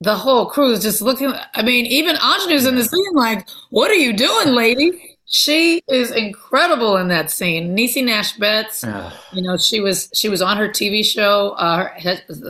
[0.00, 1.32] The whole crew is just looking.
[1.54, 6.10] I mean, even Aunjanue's in the scene, like, "What are you doing, lady?" She is
[6.10, 7.76] incredible in that scene.
[7.76, 8.84] Niecy Nash Betts,
[9.32, 11.88] you know, she was she was on her TV show, uh,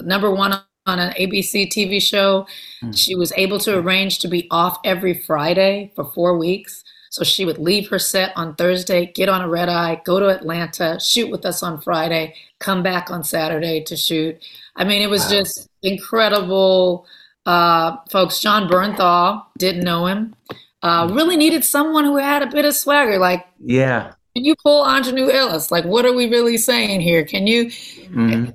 [0.02, 0.52] number one
[0.86, 2.46] on an ABC TV show.
[2.82, 2.96] Mm.
[2.96, 6.82] She was able to arrange to be off every Friday for four weeks.
[7.10, 10.28] So she would leave her set on Thursday, get on a red eye, go to
[10.28, 14.42] Atlanta, shoot with us on Friday, come back on Saturday to shoot.
[14.76, 15.30] I mean, it was wow.
[15.30, 17.06] just incredible.
[17.44, 20.34] Uh, folks, Jon Bernthal didn't know him
[20.82, 23.18] uh, really needed someone who had a bit of swagger.
[23.18, 25.70] Like, yeah, can you pull Aunjanue Ellis?
[25.70, 27.24] Like, what are we really saying here?
[27.24, 27.66] Can you?
[27.66, 28.50] Mm-hmm.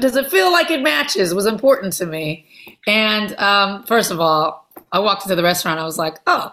[0.00, 1.32] Does it feel like it matches?
[1.32, 2.46] Was important to me.
[2.86, 5.80] And um, first of all, I walked into the restaurant.
[5.80, 6.52] I was like, oh,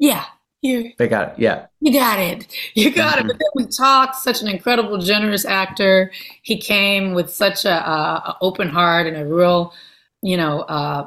[0.00, 0.24] yeah,
[0.60, 0.92] Here.
[0.98, 1.34] They got it.
[1.38, 1.66] Yeah.
[1.80, 2.52] You got it.
[2.74, 3.20] You got Mhm.
[3.20, 3.26] it.
[3.28, 4.16] But then we talked.
[4.16, 6.10] Such an incredible, generous actor.
[6.42, 7.96] He came with such a, a,
[8.30, 9.72] a open heart and a real,
[10.22, 11.06] you know, uh,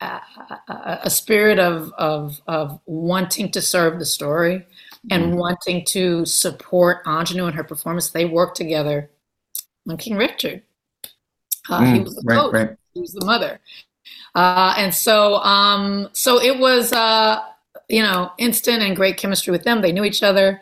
[0.00, 4.66] a, spirit of, of of wanting to serve the story
[5.10, 8.10] and wanting to support Aunjanue and her performance.
[8.10, 9.10] They worked together
[9.88, 10.62] on King Richard.
[11.68, 12.52] Uh, he Mm, was the right, coach.
[12.52, 12.76] right.
[12.94, 13.60] He was the mother.
[14.34, 17.42] Uh, and so, um, so it was, uh,
[17.88, 19.80] you know, instant and great chemistry with them.
[19.80, 20.60] They knew each other.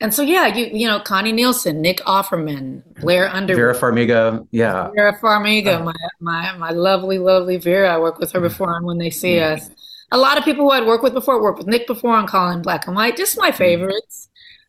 [0.00, 4.46] And so, yeah, you, you know, Connie Nielsen, Nick Offerman, Blair Underwood, Vera Farmiga.
[4.52, 4.90] Yeah.
[4.94, 7.92] Vera Farmiga, my, my, my lovely, lovely Vera.
[7.92, 9.70] I worked with her before on When They See Us.
[10.12, 12.58] A lot of people who I'd worked with before, worked with Nick before on Colin
[12.58, 14.28] in Black and White, just my favorites.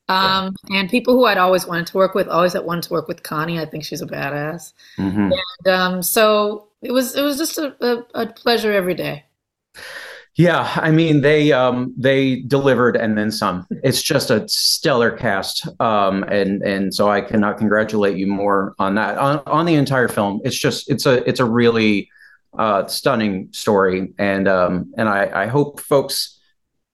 [0.10, 3.07] Um, and people who I'd always wanted to work with, always that wanted to work
[3.07, 3.60] with Connie.
[3.60, 4.73] I think she's a badass.
[4.97, 5.31] Mhm.
[5.65, 9.26] And um, so it was it was just a, a, a pleasure every day.
[10.39, 13.67] Yeah, I mean they um they delivered and then some.
[13.83, 18.95] It's just a stellar cast, um, and and so I cannot congratulate you more on
[18.95, 20.39] that on on the entire film.
[20.45, 22.09] It's just it's a it's a really
[22.57, 26.39] uh, stunning story, and um and I I hope folks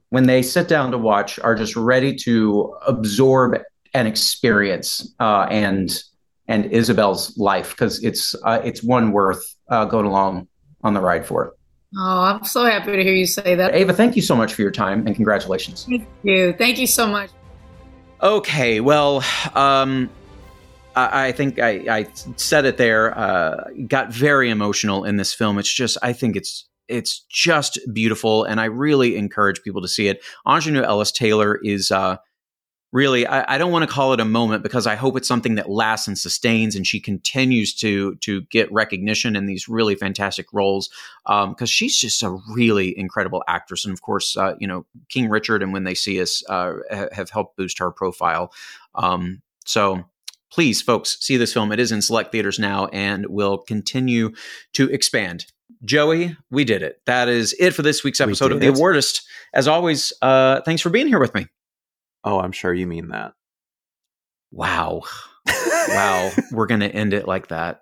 [0.10, 3.62] when they sit down to watch are just ready to absorb
[3.94, 6.02] and experience uh, and
[6.48, 10.48] and Isabel's life because it's uh, it's one worth uh, going along
[10.82, 11.54] on the ride for.
[11.98, 13.74] Oh, I'm so happy to hear you say that.
[13.74, 15.86] Ava, thank you so much for your time and congratulations.
[15.86, 16.54] Thank you.
[16.54, 17.30] Thank you so much.
[18.22, 19.24] Okay, well,
[19.54, 20.10] um,
[20.96, 23.18] I, I think I, I said it there.
[23.18, 25.58] Uh, got very emotional in this film.
[25.58, 30.08] It's just, I think it's it's just beautiful, and I really encourage people to see
[30.08, 30.24] it.
[30.46, 32.18] Aunjanue Ellis Taylor is uh,
[32.96, 33.28] really.
[33.28, 35.70] I, I don't want to call it a moment because I hope it's something that
[35.70, 40.90] lasts and sustains, and she continues to to get recognition in these really fantastic roles
[41.26, 43.86] because she's just a really incredible actress.
[43.86, 46.76] And of course, uh, you know, King Richard and When They See Us uh,
[47.12, 48.52] have helped boost her profile.
[48.96, 50.06] Um, so
[50.50, 51.74] please, folks, see this film.
[51.74, 54.32] It is in select theaters now and will continue
[54.74, 55.48] to expand.
[55.84, 57.02] Joey, we did it.
[57.06, 58.68] That is it for this week's We episode of The.
[58.68, 59.24] Awardist.
[59.54, 61.48] As always, uh, thanks for being here with me.
[62.26, 63.34] Oh, I'm sure you mean that.
[64.52, 65.04] Wow.
[65.90, 66.32] Wow.
[66.52, 67.82] We're going to end it like that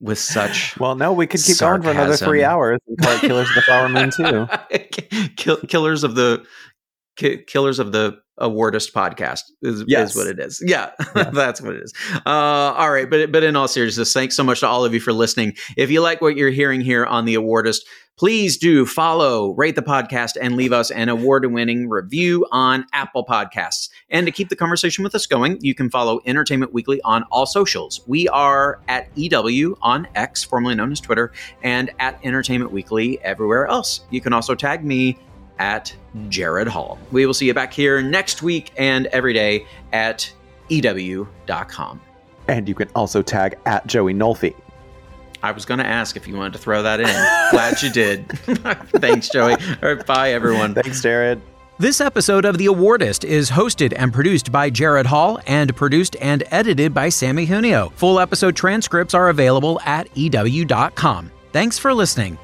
[0.00, 0.78] with such.
[0.78, 3.54] Well, no, we could keep going for another three hours and call it Killers of
[3.54, 4.48] the Flower Moon too.
[5.36, 6.44] Kill, killers of the
[7.16, 10.10] killers of the awardist podcast is, Yes.
[10.10, 10.60] is what it is.
[10.66, 11.30] Yeah, Yeah.
[11.30, 11.94] that's what it is.
[12.26, 14.98] Uh, all right, but but in all seriousness, thanks so much to all of you
[15.00, 15.54] for listening.
[15.76, 17.82] If you like what you're hearing here on the awardist,
[18.16, 23.88] please do follow, rate the podcast, and leave us an award-winning review on Apple Podcasts.
[24.10, 27.46] And to keep the conversation with us going, you can follow Entertainment Weekly on all
[27.46, 28.00] socials.
[28.06, 31.32] We are at EW on X, formerly known as Twitter,
[31.62, 34.02] and at Entertainment Weekly everywhere else.
[34.10, 35.18] You can also tag me
[35.58, 35.94] at
[36.28, 36.98] Jared Hall.
[37.12, 40.32] We will see you back here next week and every day at
[40.68, 42.00] EW.com.
[42.48, 44.54] And you can also tag at Joey Nolfi.
[45.44, 47.50] I was going to ask if you wanted to throw that in.
[47.50, 48.26] Glad you did.
[48.98, 49.52] Thanks, Joey.
[49.82, 50.72] All right, bye, everyone.
[50.72, 51.38] Thanks, Jared.
[51.76, 56.44] This episode of The Awardist is hosted and produced by Jared Hall and produced and
[56.50, 57.90] edited by Sammy Junio.
[57.96, 61.30] Full episode transcripts are available at EW.com.
[61.52, 62.38] Thanks for listening.